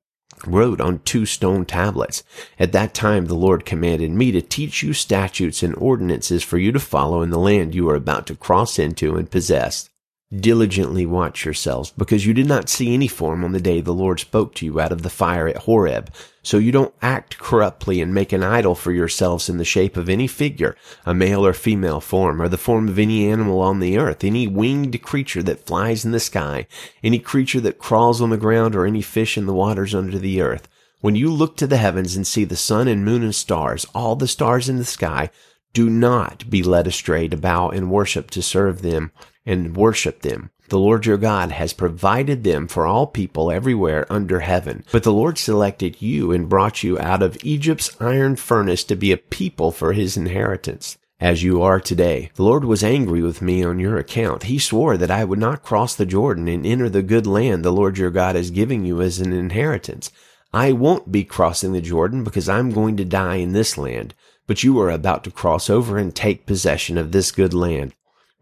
wrote 0.47 0.81
on 0.81 0.99
two 0.99 1.25
stone 1.25 1.65
tablets. 1.65 2.23
At 2.57 2.71
that 2.71 2.93
time 2.93 3.25
the 3.25 3.35
Lord 3.35 3.65
commanded 3.65 4.11
me 4.11 4.31
to 4.31 4.41
teach 4.41 4.83
you 4.83 4.93
statutes 4.93 5.63
and 5.63 5.75
ordinances 5.75 6.43
for 6.43 6.57
you 6.57 6.71
to 6.71 6.79
follow 6.79 7.21
in 7.21 7.29
the 7.29 7.39
land 7.39 7.75
you 7.75 7.89
are 7.89 7.95
about 7.95 8.27
to 8.27 8.35
cross 8.35 8.79
into 8.79 9.15
and 9.15 9.29
possess. 9.29 9.89
Diligently 10.37 11.07
watch 11.07 11.43
yourselves, 11.43 11.91
because 11.97 12.23
you 12.23 12.35
did 12.35 12.45
not 12.45 12.69
see 12.69 12.93
any 12.93 13.07
form 13.07 13.43
on 13.43 13.51
the 13.51 13.59
day 13.59 13.81
the 13.81 13.95
Lord 13.95 14.19
spoke 14.19 14.53
to 14.55 14.65
you 14.65 14.79
out 14.79 14.91
of 14.91 15.01
the 15.01 15.09
fire 15.09 15.47
at 15.47 15.57
Horeb. 15.57 16.13
So 16.43 16.59
you 16.59 16.71
don't 16.71 16.93
act 17.01 17.39
corruptly 17.39 17.99
and 17.99 18.13
make 18.13 18.31
an 18.31 18.43
idol 18.43 18.75
for 18.75 18.91
yourselves 18.91 19.49
in 19.49 19.57
the 19.57 19.65
shape 19.65 19.97
of 19.97 20.07
any 20.07 20.27
figure, 20.27 20.75
a 21.03 21.15
male 21.15 21.43
or 21.43 21.53
female 21.53 21.99
form, 21.99 22.43
or 22.43 22.47
the 22.47 22.59
form 22.59 22.87
of 22.87 22.99
any 22.99 23.27
animal 23.27 23.59
on 23.59 23.79
the 23.79 23.97
earth, 23.97 24.23
any 24.23 24.45
winged 24.45 25.01
creature 25.01 25.41
that 25.41 25.65
flies 25.65 26.05
in 26.05 26.11
the 26.11 26.19
sky, 26.19 26.67
any 27.03 27.17
creature 27.17 27.61
that 27.61 27.79
crawls 27.79 28.21
on 28.21 28.29
the 28.29 28.37
ground, 28.37 28.75
or 28.75 28.85
any 28.85 29.01
fish 29.01 29.35
in 29.35 29.47
the 29.47 29.53
waters 29.53 29.95
under 29.95 30.19
the 30.19 30.43
earth. 30.43 30.67
When 31.01 31.15
you 31.15 31.31
look 31.31 31.57
to 31.57 31.65
the 31.65 31.77
heavens 31.77 32.15
and 32.15 32.27
see 32.27 32.43
the 32.43 32.55
sun 32.55 32.87
and 32.87 33.03
moon 33.03 33.23
and 33.23 33.33
stars, 33.33 33.87
all 33.95 34.15
the 34.15 34.27
stars 34.27 34.69
in 34.69 34.77
the 34.77 34.85
sky, 34.85 35.31
do 35.73 35.89
not 35.89 36.49
be 36.49 36.63
led 36.63 36.87
astray 36.87 37.27
to 37.27 37.37
bow 37.37 37.69
and 37.69 37.91
worship 37.91 38.31
to 38.31 38.41
serve 38.41 38.81
them 38.81 39.11
and 39.45 39.75
worship 39.75 40.21
them. 40.21 40.51
The 40.69 40.77
Lord 40.77 41.07
your 41.07 41.17
God 41.17 41.51
has 41.51 41.73
provided 41.73 42.43
them 42.43 42.67
for 42.67 42.85
all 42.85 43.07
people 43.07 43.51
everywhere 43.51 44.05
under 44.11 44.41
heaven. 44.41 44.83
But 44.91 45.01
the 45.01 45.11
Lord 45.11 45.39
selected 45.39 45.99
you 45.99 46.31
and 46.31 46.47
brought 46.47 46.83
you 46.83 46.99
out 46.99 47.23
of 47.23 47.43
Egypt's 47.43 47.99
iron 47.99 48.35
furnace 48.35 48.83
to 48.83 48.95
be 48.95 49.11
a 49.11 49.17
people 49.17 49.71
for 49.71 49.93
his 49.93 50.15
inheritance. 50.15 50.97
As 51.19 51.43
you 51.43 51.61
are 51.63 51.81
today. 51.81 52.29
The 52.35 52.43
Lord 52.43 52.63
was 52.63 52.83
angry 52.83 53.21
with 53.21 53.41
me 53.41 53.63
on 53.63 53.79
your 53.79 53.97
account. 53.97 54.43
He 54.43 54.59
swore 54.59 54.95
that 54.95 55.11
I 55.11 55.25
would 55.25 55.39
not 55.39 55.63
cross 55.63 55.95
the 55.95 56.05
Jordan 56.05 56.47
and 56.47 56.65
enter 56.65 56.87
the 56.87 57.01
good 57.01 57.27
land 57.27 57.65
the 57.65 57.71
Lord 57.71 57.97
your 57.97 58.11
God 58.11 58.35
is 58.35 58.51
giving 58.51 58.85
you 58.85 59.01
as 59.01 59.19
an 59.19 59.33
inheritance. 59.33 60.11
I 60.53 60.71
won't 60.71 61.11
be 61.11 61.23
crossing 61.23 61.73
the 61.73 61.81
Jordan 61.81 62.23
because 62.23 62.47
I'm 62.47 62.71
going 62.71 62.95
to 62.97 63.05
die 63.05 63.35
in 63.35 63.53
this 63.53 63.77
land, 63.77 64.13
but 64.49 64.63
you 64.63 64.79
are 64.79 64.89
about 64.89 65.23
to 65.23 65.29
cross 65.29 65.69
over 65.69 65.99
and 65.99 66.15
take 66.15 66.47
possession 66.47 66.97
of 66.97 67.11
this 67.11 67.31
good 67.31 67.53
land. 67.53 67.93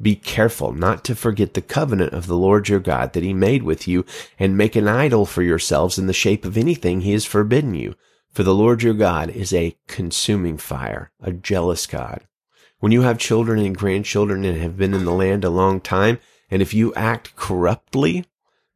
Be 0.01 0.15
careful 0.15 0.71
not 0.71 1.03
to 1.03 1.15
forget 1.15 1.53
the 1.53 1.61
covenant 1.61 2.13
of 2.13 2.27
the 2.27 2.37
Lord 2.37 2.69
your 2.69 2.79
God 2.79 3.11
that 3.11 3.23
he 3.23 3.33
made 3.33 3.63
with 3.63 3.89
you 3.89 4.05
and 4.39 4.55
make 4.55 4.77
an 4.77 4.87
idol 4.87 5.25
for 5.25 5.43
yourselves 5.43 5.99
in 5.99 6.07
the 6.07 6.13
shape 6.13 6.45
of 6.45 6.55
anything 6.55 7.01
he 7.01 7.11
has 7.11 7.25
forbidden 7.25 7.73
you. 7.75 7.93
For 8.31 8.43
the 8.43 8.55
Lord 8.55 8.83
your 8.83 8.93
God 8.93 9.29
is 9.31 9.51
a 9.51 9.75
consuming 9.87 10.57
fire, 10.57 11.11
a 11.19 11.33
jealous 11.33 11.85
God. 11.85 12.21
When 12.79 12.93
you 12.93 13.01
have 13.01 13.17
children 13.17 13.59
and 13.59 13.77
grandchildren 13.77 14.45
and 14.45 14.61
have 14.61 14.77
been 14.77 14.93
in 14.93 15.03
the 15.03 15.11
land 15.11 15.43
a 15.43 15.49
long 15.49 15.81
time, 15.81 16.19
and 16.49 16.61
if 16.61 16.73
you 16.73 16.93
act 16.93 17.35
corruptly, 17.35 18.23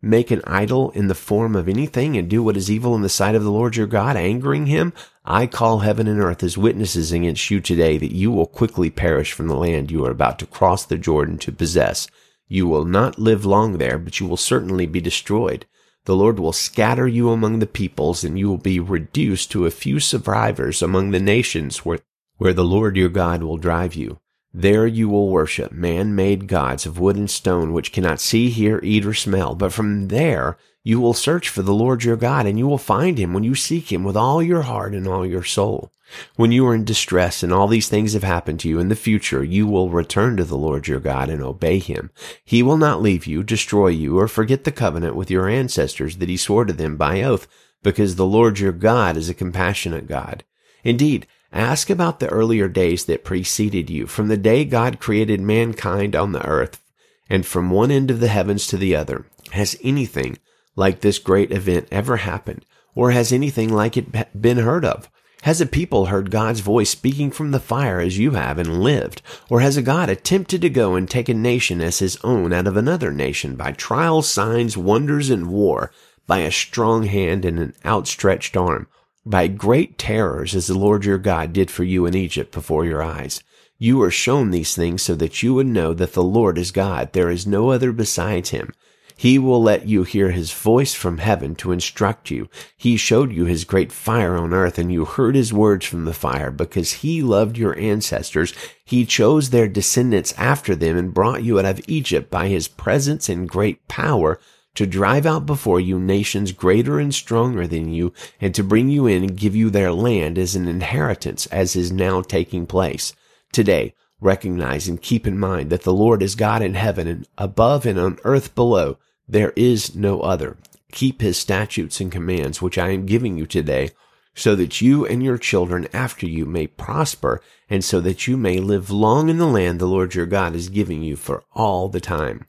make 0.02 0.32
an 0.32 0.42
idol 0.46 0.90
in 0.92 1.08
the 1.08 1.16
form 1.16 1.56
of 1.56 1.70
anything 1.70 2.18
and 2.18 2.30
do 2.30 2.42
what 2.42 2.58
is 2.58 2.72
evil 2.72 2.96
in 2.96 3.02
the 3.02 3.10
sight 3.10 3.36
of 3.36 3.44
the 3.44 3.52
Lord 3.52 3.76
your 3.76 3.88
God, 3.88 4.16
angering 4.16 4.66
him, 4.66 4.94
I 5.24 5.46
call 5.46 5.80
heaven 5.80 6.08
and 6.08 6.20
earth 6.20 6.42
as 6.42 6.58
witnesses 6.58 7.12
against 7.12 7.52
you 7.52 7.60
today 7.60 7.98
that 7.98 8.16
you 8.16 8.32
will 8.32 8.48
quickly 8.48 8.90
perish 8.90 9.34
from 9.34 9.48
the 9.48 9.56
land 9.56 9.92
you 9.92 10.06
are 10.06 10.12
about 10.12 10.40
to 10.40 10.48
cross 10.48 10.86
the 10.86 10.98
Jordan 10.98 11.38
to 11.40 11.52
possess. 11.52 12.08
You 12.48 12.68
will 12.68 12.86
not 12.86 13.20
live 13.20 13.46
long 13.46 13.78
there, 13.78 13.98
but 13.98 14.20
you 14.20 14.28
will 14.28 14.38
certainly 14.38 14.88
be 14.88 15.02
destroyed. 15.02 15.66
The 16.06 16.16
Lord 16.16 16.40
will 16.40 16.54
scatter 16.54 17.08
you 17.08 17.30
among 17.30 17.60
the 17.60 17.68
peoples, 17.68 18.24
and 18.24 18.40
you 18.40 18.50
will 18.50 18.58
be 18.58 18.80
reduced 18.80 19.52
to 19.52 19.68
a 19.68 19.72
few 19.72 20.00
survivors 20.00 20.82
among 20.82 21.12
the 21.12 21.20
nations 21.20 21.86
where, 21.86 22.00
where 22.38 22.54
the 22.54 22.64
Lord 22.64 22.98
your 22.98 23.10
God 23.10 23.44
will 23.44 23.58
drive 23.58 23.94
you. 23.94 24.21
There 24.54 24.86
you 24.86 25.08
will 25.08 25.30
worship 25.30 25.72
man-made 25.72 26.48
gods 26.48 26.86
of 26.86 27.00
wood 27.00 27.16
and 27.16 27.30
stone, 27.30 27.72
which 27.72 27.94
cannot 27.94 28.20
see, 28.20 28.50
hear, 28.50 28.80
eat, 28.84 29.06
or 29.06 29.14
smell. 29.14 29.56
But 29.56 29.72
from 29.72 30.10
there 30.10 30.58
you 30.84 31.00
will 31.00 31.14
search 31.14 31.48
for 31.48 31.62
the 31.62 31.74
Lord 31.74 32.04
your 32.04 32.18
God, 32.18 32.46
and 32.46 32.58
you 32.58 32.68
will 32.68 32.78
find 32.78 33.18
him 33.18 33.34
when 33.34 33.44
you 33.44 33.56
seek 33.56 33.92
him 33.92 34.04
with 34.04 34.18
all 34.18 34.42
your 34.42 34.64
heart 34.64 34.94
and 34.94 35.08
all 35.08 35.26
your 35.26 35.44
soul. 35.44 35.92
When 36.36 36.52
you 36.52 36.68
are 36.68 36.76
in 36.76 36.84
distress 36.84 37.44
and 37.44 37.54
all 37.54 37.68
these 37.68 37.88
things 37.88 38.12
have 38.12 38.24
happened 38.24 38.60
to 38.62 38.68
you 38.68 38.80
in 38.80 38.90
the 38.90 38.96
future, 38.96 39.44
you 39.44 39.66
will 39.68 39.90
return 39.90 40.36
to 40.36 40.44
the 40.44 40.58
Lord 40.58 40.88
your 40.88 41.00
God 41.00 41.30
and 41.30 41.42
obey 41.42 41.80
him. 41.80 42.12
He 42.44 42.62
will 42.62 42.78
not 42.78 43.02
leave 43.02 43.26
you, 43.26 43.44
destroy 43.44 43.88
you, 43.88 44.20
or 44.20 44.28
forget 44.28 44.66
the 44.66 44.72
covenant 44.74 45.16
with 45.16 45.32
your 45.32 45.48
ancestors 45.48 46.18
that 46.18 46.28
he 46.28 46.36
swore 46.36 46.66
to 46.66 46.74
them 46.74 46.98
by 46.98 47.22
oath, 47.22 47.48
because 47.84 48.16
the 48.16 48.26
Lord 48.26 48.60
your 48.60 48.74
God 48.74 49.16
is 49.16 49.30
a 49.30 49.34
compassionate 49.34 50.08
God. 50.08 50.44
Indeed, 50.84 51.28
ask 51.52 51.90
about 51.90 52.20
the 52.20 52.30
earlier 52.30 52.68
days 52.68 53.06
that 53.06 53.24
preceded 53.24 53.90
you, 53.90 54.08
from 54.08 54.28
the 54.28 54.38
day 54.38 54.66
God 54.66 55.00
created 55.00 55.42
mankind 55.42 56.16
on 56.16 56.32
the 56.32 56.46
earth, 56.46 56.82
and 57.30 57.46
from 57.46 57.70
one 57.70 57.92
end 57.92 58.12
of 58.12 58.20
the 58.20 58.28
heavens 58.28 58.68
to 58.68 58.78
the 58.78 58.96
other. 58.96 59.26
Has 59.52 59.78
anything 59.84 60.38
like 60.76 61.02
this 61.02 61.20
great 61.20 61.52
event 61.52 61.88
ever 61.92 62.18
happened? 62.18 62.66
Or 62.94 63.12
has 63.12 63.32
anything 63.32 63.72
like 63.72 63.96
it 63.96 64.42
been 64.42 64.58
heard 64.58 64.84
of? 64.84 65.10
Has 65.44 65.60
a 65.60 65.66
people 65.66 66.08
heard 66.08 66.30
God's 66.30 66.60
voice 66.60 66.92
speaking 66.92 67.32
from 67.32 67.52
the 67.52 67.60
fire 67.60 68.00
as 68.00 68.18
you 68.18 68.32
have 68.32 68.60
and 68.60 68.84
lived? 68.84 69.22
Or 69.50 69.62
has 69.62 69.76
a 69.76 69.82
God 69.82 70.10
attempted 70.10 70.62
to 70.62 70.70
go 70.70 70.96
and 70.96 71.10
take 71.10 71.30
a 71.30 71.34
nation 71.34 71.82
as 71.82 72.00
his 72.00 72.18
own 72.24 72.54
out 72.54 72.68
of 72.68 72.78
another 72.78 73.12
nation 73.12 73.56
by 73.56 73.72
trials, 73.72 74.30
signs, 74.30 74.78
wonders, 74.78 75.30
and 75.30 75.48
war, 75.50 75.92
by 76.28 76.40
a 76.40 76.52
strong 76.52 77.06
hand 77.06 77.44
and 77.44 77.60
an 77.60 77.74
outstretched 77.84 78.56
arm, 78.56 78.88
by 79.26 79.48
great 79.48 79.98
terrors 79.98 80.56
as 80.56 80.68
the 80.68 80.78
Lord 80.78 81.06
your 81.06 81.18
God 81.18 81.54
did 81.54 81.70
for 81.70 81.84
you 81.84 82.06
in 82.06 82.16
Egypt 82.16 82.52
before 82.52 82.86
your 82.86 83.04
eyes? 83.04 83.44
You 83.78 84.02
are 84.04 84.12
shown 84.12 84.52
these 84.52 84.76
things 84.76 85.02
so 85.02 85.16
that 85.16 85.42
you 85.42 85.54
would 85.56 85.68
know 85.68 85.94
that 85.94 86.14
the 86.14 86.24
Lord 86.24 86.58
is 86.58 86.72
God. 86.72 87.14
There 87.14 87.32
is 87.32 87.48
no 87.48 87.72
other 87.72 87.92
besides 87.92 88.52
him. 88.52 88.74
He 89.22 89.38
will 89.38 89.62
let 89.62 89.88
you 89.88 90.02
hear 90.02 90.32
his 90.32 90.52
voice 90.52 90.96
from 90.96 91.20
heaven 91.20 91.54
to 91.58 91.72
instruct 91.72 92.32
you. 92.32 92.50
He 92.76 92.98
showed 92.98 93.32
you 93.32 93.46
his 93.46 93.66
great 93.66 93.92
fire 93.92 94.36
on 94.36 94.52
earth 94.52 94.80
and 94.80 94.92
you 94.92 95.06
heard 95.06 95.36
his 95.36 95.54
words 95.54 95.86
from 95.86 96.06
the 96.06 96.14
fire 96.14 96.50
because 96.50 96.94
he 96.94 97.22
loved 97.22 97.56
your 97.56 97.78
ancestors. 97.78 98.52
He 98.84 99.06
chose 99.06 99.50
their 99.52 99.68
descendants 99.68 100.34
after 100.40 100.76
them 100.76 100.98
and 100.98 101.14
brought 101.14 101.44
you 101.44 101.60
out 101.60 101.66
of 101.66 101.82
Egypt 101.88 102.32
by 102.32 102.48
his 102.48 102.68
presence 102.68 103.30
and 103.30 103.48
great 103.48 103.88
power 103.88 104.40
to 104.76 104.86
drive 104.86 105.26
out 105.26 105.46
before 105.46 105.80
you 105.80 106.00
nations 106.00 106.52
greater 106.52 107.00
and 107.00 107.14
stronger 107.14 107.68
than 107.68 107.90
you 107.90 108.14
and 108.40 108.56
to 108.56 108.64
bring 108.64 108.90
you 108.90 109.06
in 109.06 109.24
and 109.24 109.38
give 109.38 109.56
you 109.56 109.70
their 109.70 109.92
land 109.92 110.38
as 110.38 110.56
an 110.56 110.68
inheritance 110.68 111.46
as 111.48 111.76
is 111.76 111.92
now 111.92 112.22
taking 112.22 112.66
place. 112.66 113.14
Today, 113.52 113.94
recognize 114.22 114.88
and 114.88 115.02
keep 115.02 115.28
in 115.28 115.38
mind 115.38 115.70
that 115.70 115.82
the 115.82 115.94
Lord 115.94 116.24
is 116.24 116.36
God 116.36 116.62
in 116.62 116.76
heaven 116.76 117.08
and 117.08 117.28
above 117.38 117.86
and 117.86 118.00
on 118.00 118.20
earth 118.24 118.56
below. 118.56 118.98
There 119.28 119.52
is 119.56 119.96
no 119.96 120.22
other. 120.22 120.58
Keep 120.92 121.22
his 121.22 121.38
statutes 121.38 122.00
and 122.00 122.12
commands, 122.12 122.62
which 122.62 122.78
I 122.78 122.90
am 122.90 123.06
giving 123.06 123.38
you 123.38 123.46
today, 123.46 123.92
so 124.36 124.56
that 124.56 124.82
you 124.82 125.06
and 125.06 125.24
your 125.24 125.38
children 125.38 125.88
after 125.94 126.26
you 126.26 126.46
may 126.46 126.68
prosper, 126.68 127.42
and 127.70 127.84
so 127.84 128.00
that 128.02 128.28
you 128.28 128.38
may 128.38 128.60
live 128.60 128.90
long 128.92 129.30
in 129.30 129.38
the 129.38 129.48
land 129.48 129.80
the 129.80 129.86
Lord 129.86 130.16
your 130.16 130.26
God 130.26 130.56
is 130.56 130.70
giving 130.70 131.02
you 131.02 131.16
for 131.16 131.44
all 131.54 131.90
the 131.90 132.02
time. 132.02 132.46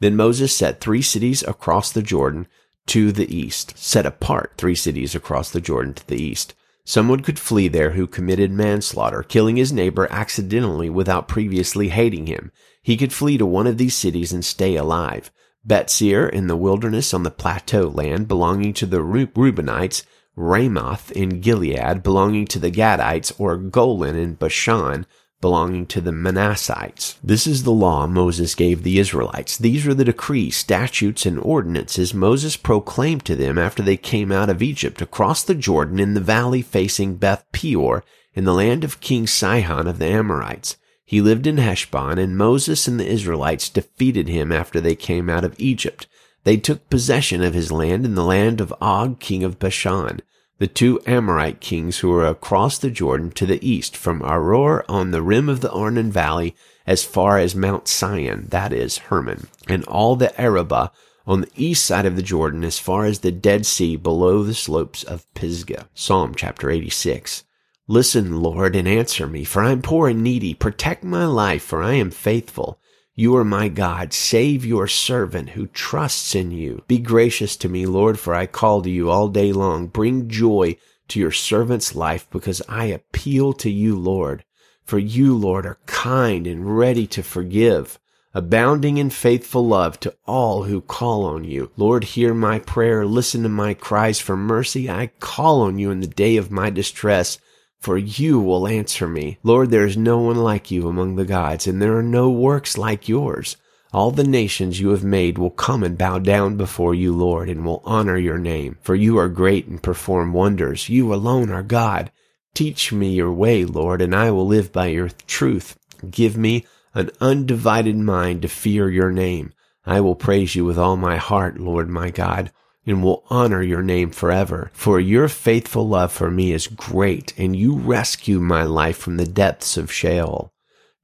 Then 0.00 0.16
Moses 0.16 0.56
set 0.56 0.80
three 0.80 1.02
cities 1.02 1.42
across 1.42 1.90
the 1.90 2.02
Jordan 2.02 2.46
to 2.86 3.12
the 3.12 3.34
east, 3.34 3.76
set 3.76 4.06
apart 4.06 4.52
three 4.56 4.74
cities 4.74 5.14
across 5.14 5.50
the 5.50 5.60
Jordan 5.60 5.94
to 5.94 6.06
the 6.06 6.22
east. 6.22 6.54
Someone 6.84 7.20
could 7.20 7.38
flee 7.38 7.66
there 7.66 7.90
who 7.90 8.06
committed 8.06 8.52
manslaughter, 8.52 9.24
killing 9.24 9.56
his 9.56 9.72
neighbor 9.72 10.06
accidentally 10.10 10.88
without 10.88 11.26
previously 11.26 11.88
hating 11.88 12.26
him. 12.26 12.52
He 12.80 12.96
could 12.96 13.12
flee 13.12 13.38
to 13.38 13.46
one 13.46 13.66
of 13.66 13.76
these 13.76 13.96
cities 13.96 14.32
and 14.32 14.44
stay 14.44 14.76
alive. 14.76 15.32
Betzir 15.66 16.30
in 16.30 16.46
the 16.46 16.56
wilderness 16.56 17.12
on 17.12 17.24
the 17.24 17.30
plateau 17.32 17.88
land 17.88 18.28
belonging 18.28 18.72
to 18.74 18.86
the 18.86 19.00
Reubenites, 19.00 20.04
Ramoth 20.36 21.10
in 21.10 21.40
Gilead 21.40 22.04
belonging 22.04 22.46
to 22.46 22.60
the 22.60 22.70
Gadites, 22.70 23.32
or 23.36 23.56
Golan 23.56 24.14
in 24.14 24.34
Bashan 24.34 25.06
belonging 25.40 25.86
to 25.86 26.00
the 26.00 26.12
Manassites. 26.12 27.16
This 27.22 27.46
is 27.46 27.62
the 27.62 27.70
law 27.70 28.06
Moses 28.06 28.54
gave 28.54 28.82
the 28.82 28.98
Israelites. 28.98 29.56
These 29.56 29.86
are 29.86 29.94
the 29.94 30.04
decrees, 30.04 30.56
statutes, 30.56 31.26
and 31.26 31.38
ordinances 31.38 32.14
Moses 32.14 32.56
proclaimed 32.56 33.24
to 33.26 33.36
them 33.36 33.58
after 33.58 33.82
they 33.82 33.96
came 33.96 34.32
out 34.32 34.48
of 34.48 34.62
Egypt 34.62 35.02
across 35.02 35.42
the 35.42 35.54
Jordan 35.54 35.98
in 35.98 36.14
the 36.14 36.20
valley 36.20 36.62
facing 36.62 37.16
Beth 37.16 37.44
Peor 37.52 38.04
in 38.34 38.44
the 38.44 38.54
land 38.54 38.84
of 38.84 39.00
King 39.00 39.26
Sihon 39.26 39.86
of 39.86 39.98
the 39.98 40.06
Amorites. 40.06 40.76
He 41.04 41.20
lived 41.20 41.46
in 41.46 41.58
Heshbon, 41.58 42.18
and 42.18 42.36
Moses 42.36 42.88
and 42.88 42.98
the 42.98 43.06
Israelites 43.06 43.68
defeated 43.68 44.28
him 44.28 44.50
after 44.50 44.80
they 44.80 44.96
came 44.96 45.30
out 45.30 45.44
of 45.44 45.54
Egypt. 45.58 46.08
They 46.42 46.56
took 46.56 46.90
possession 46.90 47.42
of 47.42 47.54
his 47.54 47.70
land 47.70 48.04
in 48.04 48.14
the 48.14 48.24
land 48.24 48.60
of 48.60 48.74
Og, 48.80 49.20
king 49.20 49.44
of 49.44 49.58
Bashan, 49.58 50.20
the 50.58 50.66
two 50.66 51.00
Amorite 51.06 51.60
kings 51.60 51.98
who 51.98 52.08
were 52.08 52.26
across 52.26 52.78
the 52.78 52.90
Jordan 52.90 53.30
to 53.32 53.46
the 53.46 53.64
east 53.66 53.96
from 53.96 54.20
Aroer 54.20 54.84
on 54.88 55.10
the 55.10 55.22
rim 55.22 55.48
of 55.48 55.60
the 55.60 55.70
Arnon 55.70 56.10
Valley 56.10 56.56
as 56.86 57.04
far 57.04 57.38
as 57.38 57.54
Mount 57.54 57.86
Sion, 57.88 58.46
that 58.48 58.72
is, 58.72 58.98
Hermon, 58.98 59.48
and 59.68 59.84
all 59.84 60.16
the 60.16 60.38
Arabah 60.40 60.90
on 61.26 61.42
the 61.42 61.50
east 61.56 61.84
side 61.84 62.06
of 62.06 62.16
the 62.16 62.22
Jordan 62.22 62.64
as 62.64 62.78
far 62.78 63.04
as 63.04 63.18
the 63.18 63.32
Dead 63.32 63.66
Sea 63.66 63.96
below 63.96 64.42
the 64.42 64.54
slopes 64.54 65.02
of 65.02 65.32
Pisgah. 65.34 65.88
Psalm 65.94 66.34
chapter 66.34 66.70
86. 66.70 67.44
Listen, 67.88 68.40
Lord, 68.40 68.74
and 68.74 68.88
answer 68.88 69.26
me, 69.26 69.44
for 69.44 69.62
I 69.62 69.72
am 69.72 69.82
poor 69.82 70.08
and 70.08 70.22
needy. 70.22 70.54
Protect 70.54 71.04
my 71.04 71.26
life, 71.26 71.62
for 71.62 71.82
I 71.82 71.94
am 71.94 72.10
faithful. 72.10 72.80
You 73.18 73.34
are 73.36 73.44
my 73.44 73.68
God. 73.68 74.12
Save 74.12 74.66
your 74.66 74.86
servant 74.86 75.50
who 75.50 75.68
trusts 75.68 76.34
in 76.34 76.50
you. 76.50 76.84
Be 76.86 76.98
gracious 76.98 77.56
to 77.56 77.68
me, 77.68 77.86
Lord, 77.86 78.18
for 78.18 78.34
I 78.34 78.44
call 78.44 78.82
to 78.82 78.90
you 78.90 79.08
all 79.08 79.28
day 79.28 79.54
long. 79.54 79.86
Bring 79.86 80.28
joy 80.28 80.76
to 81.08 81.18
your 81.18 81.32
servant's 81.32 81.94
life 81.94 82.28
because 82.30 82.60
I 82.68 82.84
appeal 82.84 83.54
to 83.54 83.70
you, 83.70 83.98
Lord. 83.98 84.44
For 84.84 84.98
you, 84.98 85.34
Lord, 85.34 85.64
are 85.64 85.78
kind 85.86 86.46
and 86.46 86.76
ready 86.76 87.06
to 87.06 87.22
forgive, 87.22 87.98
abounding 88.34 88.98
in 88.98 89.08
faithful 89.08 89.66
love 89.66 89.98
to 90.00 90.14
all 90.26 90.64
who 90.64 90.82
call 90.82 91.24
on 91.24 91.44
you. 91.44 91.70
Lord, 91.78 92.04
hear 92.04 92.34
my 92.34 92.58
prayer. 92.58 93.06
Listen 93.06 93.42
to 93.44 93.48
my 93.48 93.72
cries 93.72 94.20
for 94.20 94.36
mercy. 94.36 94.90
I 94.90 95.06
call 95.20 95.62
on 95.62 95.78
you 95.78 95.90
in 95.90 96.00
the 96.00 96.06
day 96.06 96.36
of 96.36 96.50
my 96.50 96.68
distress 96.68 97.38
for 97.78 97.96
you 97.96 98.40
will 98.40 98.66
answer 98.66 99.06
me. 99.06 99.38
Lord, 99.42 99.70
there 99.70 99.86
is 99.86 99.96
no 99.96 100.18
one 100.18 100.36
like 100.36 100.70
you 100.70 100.88
among 100.88 101.16
the 101.16 101.24
gods, 101.24 101.66
and 101.66 101.80
there 101.80 101.96
are 101.96 102.02
no 102.02 102.30
works 102.30 102.76
like 102.76 103.08
yours. 103.08 103.56
All 103.92 104.10
the 104.10 104.24
nations 104.24 104.80
you 104.80 104.90
have 104.90 105.04
made 105.04 105.38
will 105.38 105.50
come 105.50 105.82
and 105.82 105.96
bow 105.96 106.18
down 106.18 106.56
before 106.56 106.94
you, 106.94 107.14
Lord, 107.14 107.48
and 107.48 107.64
will 107.64 107.82
honor 107.84 108.16
your 108.16 108.38
name. 108.38 108.78
For 108.82 108.94
you 108.94 109.18
are 109.18 109.28
great 109.28 109.66
and 109.66 109.82
perform 109.82 110.32
wonders. 110.32 110.88
You 110.88 111.14
alone 111.14 111.50
are 111.50 111.62
God. 111.62 112.10
Teach 112.54 112.92
me 112.92 113.12
your 113.12 113.32
way, 113.32 113.64
Lord, 113.64 114.02
and 114.02 114.14
I 114.14 114.30
will 114.30 114.46
live 114.46 114.72
by 114.72 114.86
your 114.86 115.10
truth. 115.26 115.78
Give 116.10 116.36
me 116.36 116.66
an 116.94 117.10
undivided 117.20 117.96
mind 117.96 118.42
to 118.42 118.48
fear 118.48 118.90
your 118.90 119.12
name. 119.12 119.52
I 119.84 120.00
will 120.00 120.16
praise 120.16 120.54
you 120.54 120.64
with 120.64 120.78
all 120.78 120.96
my 120.96 121.16
heart, 121.16 121.58
Lord 121.60 121.88
my 121.88 122.10
God 122.10 122.50
and 122.86 123.02
will 123.02 123.24
honor 123.28 123.62
your 123.62 123.82
name 123.82 124.10
forever. 124.10 124.70
For 124.72 125.00
your 125.00 125.28
faithful 125.28 125.88
love 125.88 126.12
for 126.12 126.30
me 126.30 126.52
is 126.52 126.68
great, 126.68 127.36
and 127.36 127.56
you 127.56 127.76
rescue 127.76 128.38
my 128.38 128.62
life 128.62 128.96
from 128.96 129.16
the 129.16 129.26
depths 129.26 129.76
of 129.76 129.92
Sheol. 129.92 130.52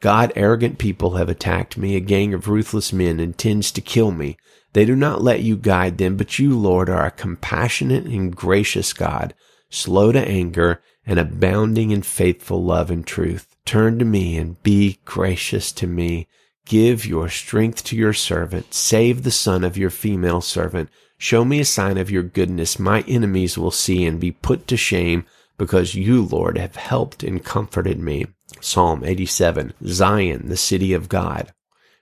God, 0.00 0.32
arrogant 0.34 0.78
people 0.78 1.16
have 1.16 1.28
attacked 1.28 1.76
me. 1.76 1.94
A 1.96 2.00
gang 2.00 2.34
of 2.34 2.48
ruthless 2.48 2.92
men 2.92 3.20
intends 3.20 3.70
to 3.72 3.80
kill 3.80 4.10
me. 4.10 4.36
They 4.72 4.84
do 4.84 4.96
not 4.96 5.22
let 5.22 5.42
you 5.42 5.56
guide 5.56 5.98
them, 5.98 6.16
but 6.16 6.38
you, 6.38 6.58
Lord, 6.58 6.88
are 6.88 7.06
a 7.06 7.10
compassionate 7.10 8.06
and 8.06 8.34
gracious 8.34 8.92
God, 8.92 9.34
slow 9.70 10.12
to 10.12 10.20
anger 10.20 10.82
and 11.04 11.18
abounding 11.18 11.90
in 11.90 12.02
faithful 12.02 12.62
love 12.62 12.90
and 12.90 13.06
truth. 13.06 13.56
Turn 13.64 13.98
to 13.98 14.04
me 14.04 14.36
and 14.36 14.60
be 14.62 14.98
gracious 15.04 15.72
to 15.72 15.86
me. 15.86 16.26
Give 16.64 17.04
your 17.04 17.28
strength 17.28 17.84
to 17.84 17.96
your 17.96 18.12
servant. 18.12 18.72
Save 18.72 19.22
the 19.22 19.30
son 19.30 19.62
of 19.64 19.76
your 19.76 19.90
female 19.90 20.40
servant 20.40 20.90
Show 21.22 21.44
me 21.44 21.60
a 21.60 21.64
sign 21.64 21.98
of 21.98 22.10
your 22.10 22.24
goodness. 22.24 22.80
My 22.80 23.02
enemies 23.02 23.56
will 23.56 23.70
see 23.70 24.04
and 24.04 24.18
be 24.18 24.32
put 24.32 24.66
to 24.66 24.76
shame 24.76 25.24
because 25.56 25.94
you, 25.94 26.24
Lord, 26.24 26.58
have 26.58 26.74
helped 26.74 27.22
and 27.22 27.44
comforted 27.44 28.00
me. 28.00 28.26
Psalm 28.60 29.04
87. 29.04 29.72
Zion, 29.86 30.48
the 30.48 30.56
city 30.56 30.92
of 30.92 31.08
God. 31.08 31.52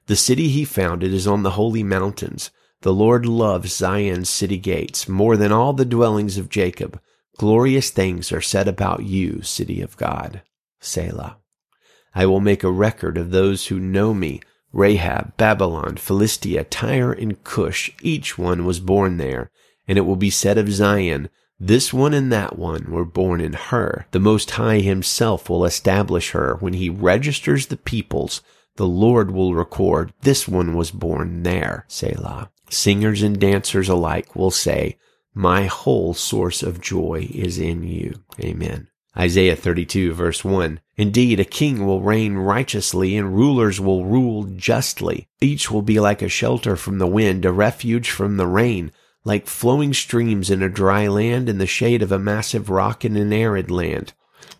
The 0.06 0.16
city 0.16 0.48
he 0.48 0.64
founded 0.64 1.12
is 1.12 1.26
on 1.26 1.42
the 1.42 1.50
holy 1.50 1.82
mountains. 1.82 2.50
The 2.80 2.94
Lord 2.94 3.26
loves 3.26 3.76
Zion's 3.76 4.30
city 4.30 4.56
gates 4.56 5.06
more 5.06 5.36
than 5.36 5.52
all 5.52 5.74
the 5.74 5.84
dwellings 5.84 6.38
of 6.38 6.48
Jacob. 6.48 6.98
Glorious 7.36 7.90
things 7.90 8.32
are 8.32 8.40
said 8.40 8.68
about 8.68 9.02
you, 9.04 9.42
city 9.42 9.82
of 9.82 9.98
God. 9.98 10.40
Selah. 10.80 11.36
I 12.14 12.24
will 12.24 12.40
make 12.40 12.64
a 12.64 12.70
record 12.70 13.18
of 13.18 13.32
those 13.32 13.66
who 13.66 13.78
know 13.78 14.14
me 14.14 14.40
Rahab, 14.72 15.36
Babylon, 15.36 15.96
Philistia, 15.96 16.64
Tyre, 16.64 17.12
and 17.12 17.42
Cush, 17.44 17.90
each 18.02 18.38
one 18.38 18.64
was 18.64 18.80
born 18.80 19.16
there. 19.16 19.50
And 19.88 19.98
it 19.98 20.02
will 20.02 20.16
be 20.16 20.30
said 20.30 20.58
of 20.58 20.72
Zion, 20.72 21.28
this 21.58 21.92
one 21.92 22.14
and 22.14 22.32
that 22.32 22.58
one 22.58 22.90
were 22.90 23.04
born 23.04 23.40
in 23.40 23.52
her. 23.52 24.06
The 24.12 24.20
Most 24.20 24.52
High 24.52 24.78
Himself 24.78 25.50
will 25.50 25.64
establish 25.64 26.30
her. 26.30 26.56
When 26.60 26.74
He 26.74 26.88
registers 26.88 27.66
the 27.66 27.76
peoples, 27.76 28.40
the 28.76 28.86
Lord 28.86 29.30
will 29.30 29.54
record, 29.54 30.14
this 30.22 30.48
one 30.48 30.74
was 30.74 30.90
born 30.90 31.42
there. 31.42 31.84
Selah. 31.88 32.50
Singers 32.70 33.22
and 33.22 33.38
dancers 33.38 33.88
alike 33.88 34.34
will 34.36 34.50
say, 34.50 34.96
my 35.34 35.66
whole 35.66 36.14
source 36.14 36.62
of 36.62 36.80
joy 36.80 37.28
is 37.32 37.58
in 37.58 37.82
you. 37.82 38.22
Amen. 38.40 38.88
Isaiah 39.16 39.56
32 39.56 40.12
verse 40.12 40.44
1. 40.44 40.80
Indeed, 41.00 41.40
a 41.40 41.46
king 41.46 41.86
will 41.86 42.02
reign 42.02 42.34
righteously 42.34 43.16
and 43.16 43.34
rulers 43.34 43.80
will 43.80 44.04
rule 44.04 44.44
justly. 44.44 45.28
Each 45.40 45.70
will 45.70 45.80
be 45.80 45.98
like 45.98 46.20
a 46.20 46.28
shelter 46.28 46.76
from 46.76 46.98
the 46.98 47.06
wind, 47.06 47.46
a 47.46 47.52
refuge 47.52 48.10
from 48.10 48.36
the 48.36 48.46
rain, 48.46 48.92
like 49.24 49.46
flowing 49.46 49.94
streams 49.94 50.50
in 50.50 50.62
a 50.62 50.68
dry 50.68 51.08
land 51.08 51.48
in 51.48 51.56
the 51.56 51.66
shade 51.66 52.02
of 52.02 52.12
a 52.12 52.18
massive 52.18 52.68
rock 52.68 53.02
in 53.02 53.16
an 53.16 53.32
arid 53.32 53.70
land. 53.70 54.12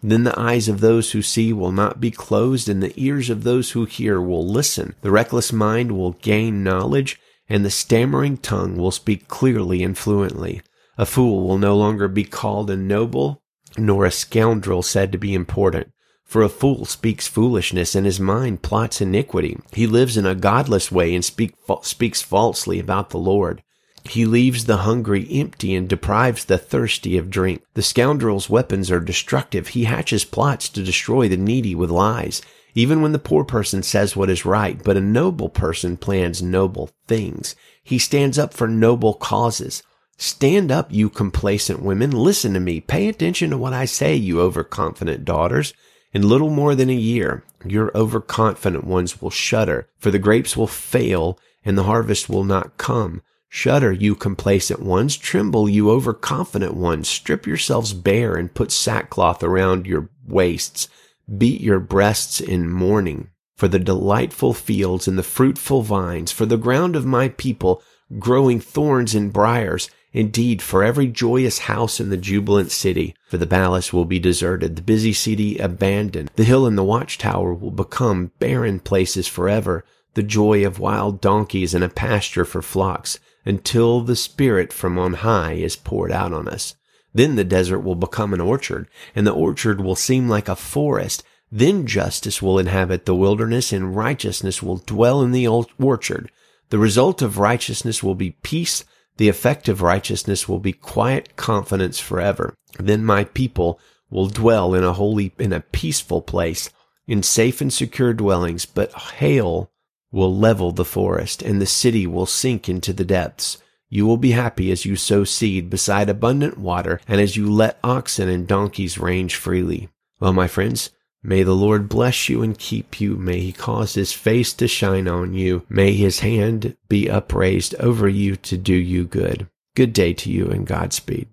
Then 0.02 0.24
the 0.24 0.40
eyes 0.40 0.66
of 0.66 0.80
those 0.80 1.12
who 1.12 1.20
see 1.20 1.52
will 1.52 1.72
not 1.72 2.00
be 2.00 2.10
closed 2.10 2.70
and 2.70 2.82
the 2.82 2.94
ears 2.96 3.28
of 3.28 3.44
those 3.44 3.72
who 3.72 3.84
hear 3.84 4.18
will 4.18 4.48
listen. 4.48 4.94
The 5.02 5.10
reckless 5.10 5.52
mind 5.52 5.92
will 5.92 6.12
gain 6.12 6.64
knowledge 6.64 7.20
and 7.50 7.66
the 7.66 7.70
stammering 7.70 8.38
tongue 8.38 8.78
will 8.78 8.92
speak 8.92 9.28
clearly 9.28 9.82
and 9.82 9.98
fluently. 9.98 10.62
A 10.96 11.04
fool 11.04 11.46
will 11.46 11.58
no 11.58 11.76
longer 11.76 12.08
be 12.08 12.24
called 12.24 12.70
a 12.70 12.78
noble 12.78 13.42
nor 13.76 14.06
a 14.06 14.10
scoundrel 14.10 14.82
said 14.82 15.12
to 15.12 15.18
be 15.18 15.34
important. 15.34 15.92
For 16.30 16.42
a 16.42 16.48
fool 16.48 16.84
speaks 16.84 17.26
foolishness, 17.26 17.96
and 17.96 18.06
his 18.06 18.20
mind 18.20 18.62
plots 18.62 19.00
iniquity. 19.00 19.58
He 19.72 19.88
lives 19.88 20.16
in 20.16 20.24
a 20.24 20.36
godless 20.36 20.92
way 20.92 21.12
and 21.12 21.24
speak, 21.24 21.54
speaks 21.82 22.22
falsely 22.22 22.78
about 22.78 23.10
the 23.10 23.18
Lord. 23.18 23.64
He 24.04 24.24
leaves 24.24 24.66
the 24.66 24.76
hungry 24.76 25.26
empty 25.28 25.74
and 25.74 25.88
deprives 25.88 26.44
the 26.44 26.56
thirsty 26.56 27.18
of 27.18 27.30
drink. 27.30 27.64
The 27.74 27.82
scoundrel's 27.82 28.48
weapons 28.48 28.92
are 28.92 29.00
destructive. 29.00 29.66
He 29.66 29.86
hatches 29.86 30.24
plots 30.24 30.68
to 30.68 30.84
destroy 30.84 31.26
the 31.26 31.36
needy 31.36 31.74
with 31.74 31.90
lies, 31.90 32.42
even 32.76 33.02
when 33.02 33.10
the 33.10 33.18
poor 33.18 33.42
person 33.42 33.82
says 33.82 34.14
what 34.14 34.30
is 34.30 34.44
right. 34.44 34.80
But 34.80 34.96
a 34.96 35.00
noble 35.00 35.48
person 35.48 35.96
plans 35.96 36.40
noble 36.40 36.90
things. 37.08 37.56
He 37.82 37.98
stands 37.98 38.38
up 38.38 38.54
for 38.54 38.68
noble 38.68 39.14
causes. 39.14 39.82
Stand 40.16 40.70
up, 40.70 40.92
you 40.92 41.10
complacent 41.10 41.82
women. 41.82 42.12
Listen 42.12 42.54
to 42.54 42.60
me. 42.60 42.80
Pay 42.80 43.08
attention 43.08 43.50
to 43.50 43.58
what 43.58 43.72
I 43.72 43.84
say, 43.84 44.14
you 44.14 44.40
overconfident 44.40 45.24
daughters. 45.24 45.74
In 46.12 46.28
little 46.28 46.50
more 46.50 46.74
than 46.74 46.90
a 46.90 46.94
year, 46.94 47.44
your 47.64 47.96
overconfident 47.96 48.84
ones 48.84 49.22
will 49.22 49.30
shudder, 49.30 49.88
for 49.98 50.10
the 50.10 50.18
grapes 50.18 50.56
will 50.56 50.66
fail 50.66 51.38
and 51.64 51.78
the 51.78 51.84
harvest 51.84 52.28
will 52.28 52.44
not 52.44 52.76
come. 52.78 53.22
Shudder, 53.48 53.92
you 53.92 54.14
complacent 54.14 54.80
ones. 54.80 55.16
Tremble, 55.16 55.68
you 55.68 55.90
overconfident 55.90 56.74
ones. 56.74 57.08
Strip 57.08 57.46
yourselves 57.46 57.92
bare 57.92 58.36
and 58.36 58.54
put 58.54 58.70
sackcloth 58.70 59.42
around 59.42 59.86
your 59.86 60.08
waists. 60.26 60.88
Beat 61.36 61.60
your 61.60 61.80
breasts 61.80 62.40
in 62.40 62.70
mourning. 62.70 63.30
For 63.56 63.68
the 63.68 63.78
delightful 63.78 64.54
fields 64.54 65.06
and 65.06 65.18
the 65.18 65.22
fruitful 65.22 65.82
vines, 65.82 66.32
for 66.32 66.46
the 66.46 66.56
ground 66.56 66.96
of 66.96 67.04
my 67.04 67.28
people, 67.28 67.82
growing 68.18 68.58
thorns 68.58 69.14
and 69.14 69.32
briars, 69.32 69.90
Indeed, 70.12 70.60
for 70.60 70.82
every 70.82 71.06
joyous 71.06 71.60
house 71.60 72.00
in 72.00 72.10
the 72.10 72.16
jubilant 72.16 72.72
city, 72.72 73.14
for 73.28 73.36
the 73.38 73.46
palace 73.46 73.92
will 73.92 74.04
be 74.04 74.18
deserted, 74.18 74.74
the 74.74 74.82
busy 74.82 75.12
city 75.12 75.56
abandoned, 75.58 76.30
the 76.34 76.44
hill 76.44 76.66
and 76.66 76.76
the 76.76 76.82
watchtower 76.82 77.54
will 77.54 77.70
become 77.70 78.32
barren 78.40 78.80
places 78.80 79.28
forever, 79.28 79.84
the 80.14 80.22
joy 80.24 80.66
of 80.66 80.80
wild 80.80 81.20
donkeys 81.20 81.74
and 81.74 81.84
a 81.84 81.88
pasture 81.88 82.44
for 82.44 82.60
flocks, 82.60 83.20
until 83.44 84.00
the 84.00 84.16
Spirit 84.16 84.72
from 84.72 84.98
on 84.98 85.14
high 85.14 85.52
is 85.52 85.76
poured 85.76 86.10
out 86.10 86.32
on 86.32 86.48
us. 86.48 86.74
Then 87.14 87.36
the 87.36 87.44
desert 87.44 87.80
will 87.80 87.94
become 87.94 88.34
an 88.34 88.40
orchard, 88.40 88.88
and 89.14 89.26
the 89.26 89.32
orchard 89.32 89.80
will 89.80 89.96
seem 89.96 90.28
like 90.28 90.48
a 90.48 90.56
forest. 90.56 91.22
Then 91.52 91.86
justice 91.86 92.42
will 92.42 92.58
inhabit 92.58 93.06
the 93.06 93.14
wilderness, 93.14 93.72
and 93.72 93.96
righteousness 93.96 94.62
will 94.62 94.78
dwell 94.78 95.22
in 95.22 95.30
the 95.30 95.46
orchard. 95.46 96.30
The 96.70 96.78
result 96.78 97.22
of 97.22 97.38
righteousness 97.38 98.02
will 98.02 98.14
be 98.14 98.32
peace, 98.42 98.84
the 99.20 99.28
effect 99.28 99.68
of 99.68 99.82
righteousness 99.82 100.48
will 100.48 100.58
be 100.58 100.72
quiet 100.72 101.36
confidence 101.36 102.00
forever. 102.00 102.54
Then 102.78 103.04
my 103.04 103.24
people 103.24 103.78
will 104.08 104.28
dwell 104.28 104.72
in 104.72 104.82
a 104.82 104.94
holy, 104.94 105.34
in 105.38 105.52
a 105.52 105.60
peaceful 105.60 106.22
place, 106.22 106.70
in 107.06 107.22
safe 107.22 107.60
and 107.60 107.70
secure 107.70 108.14
dwellings, 108.14 108.64
but 108.64 108.94
hail 108.94 109.70
will 110.10 110.34
level 110.34 110.72
the 110.72 110.86
forest, 110.86 111.42
and 111.42 111.60
the 111.60 111.66
city 111.66 112.06
will 112.06 112.24
sink 112.24 112.66
into 112.66 112.94
the 112.94 113.04
depths. 113.04 113.58
You 113.90 114.06
will 114.06 114.16
be 114.16 114.30
happy 114.30 114.70
as 114.72 114.86
you 114.86 114.96
sow 114.96 115.24
seed 115.24 115.68
beside 115.68 116.08
abundant 116.08 116.56
water, 116.56 116.98
and 117.06 117.20
as 117.20 117.36
you 117.36 117.52
let 117.52 117.78
oxen 117.84 118.30
and 118.30 118.48
donkeys 118.48 118.96
range 118.96 119.36
freely. 119.36 119.90
Well, 120.18 120.32
my 120.32 120.48
friends, 120.48 120.92
May 121.22 121.42
the 121.42 121.54
Lord 121.54 121.88
bless 121.88 122.28
you 122.28 122.42
and 122.42 122.58
keep 122.58 123.00
you. 123.00 123.16
May 123.16 123.40
he 123.40 123.52
cause 123.52 123.94
his 123.94 124.12
face 124.12 124.52
to 124.54 124.66
shine 124.66 125.06
on 125.06 125.34
you. 125.34 125.62
May 125.68 125.92
his 125.92 126.20
hand 126.20 126.76
be 126.88 127.10
upraised 127.10 127.74
over 127.76 128.08
you 128.08 128.36
to 128.36 128.56
do 128.56 128.74
you 128.74 129.04
good. 129.04 129.48
Good 129.76 129.92
day 129.92 130.14
to 130.14 130.30
you 130.30 130.46
and 130.48 130.66
Godspeed. 130.66 131.28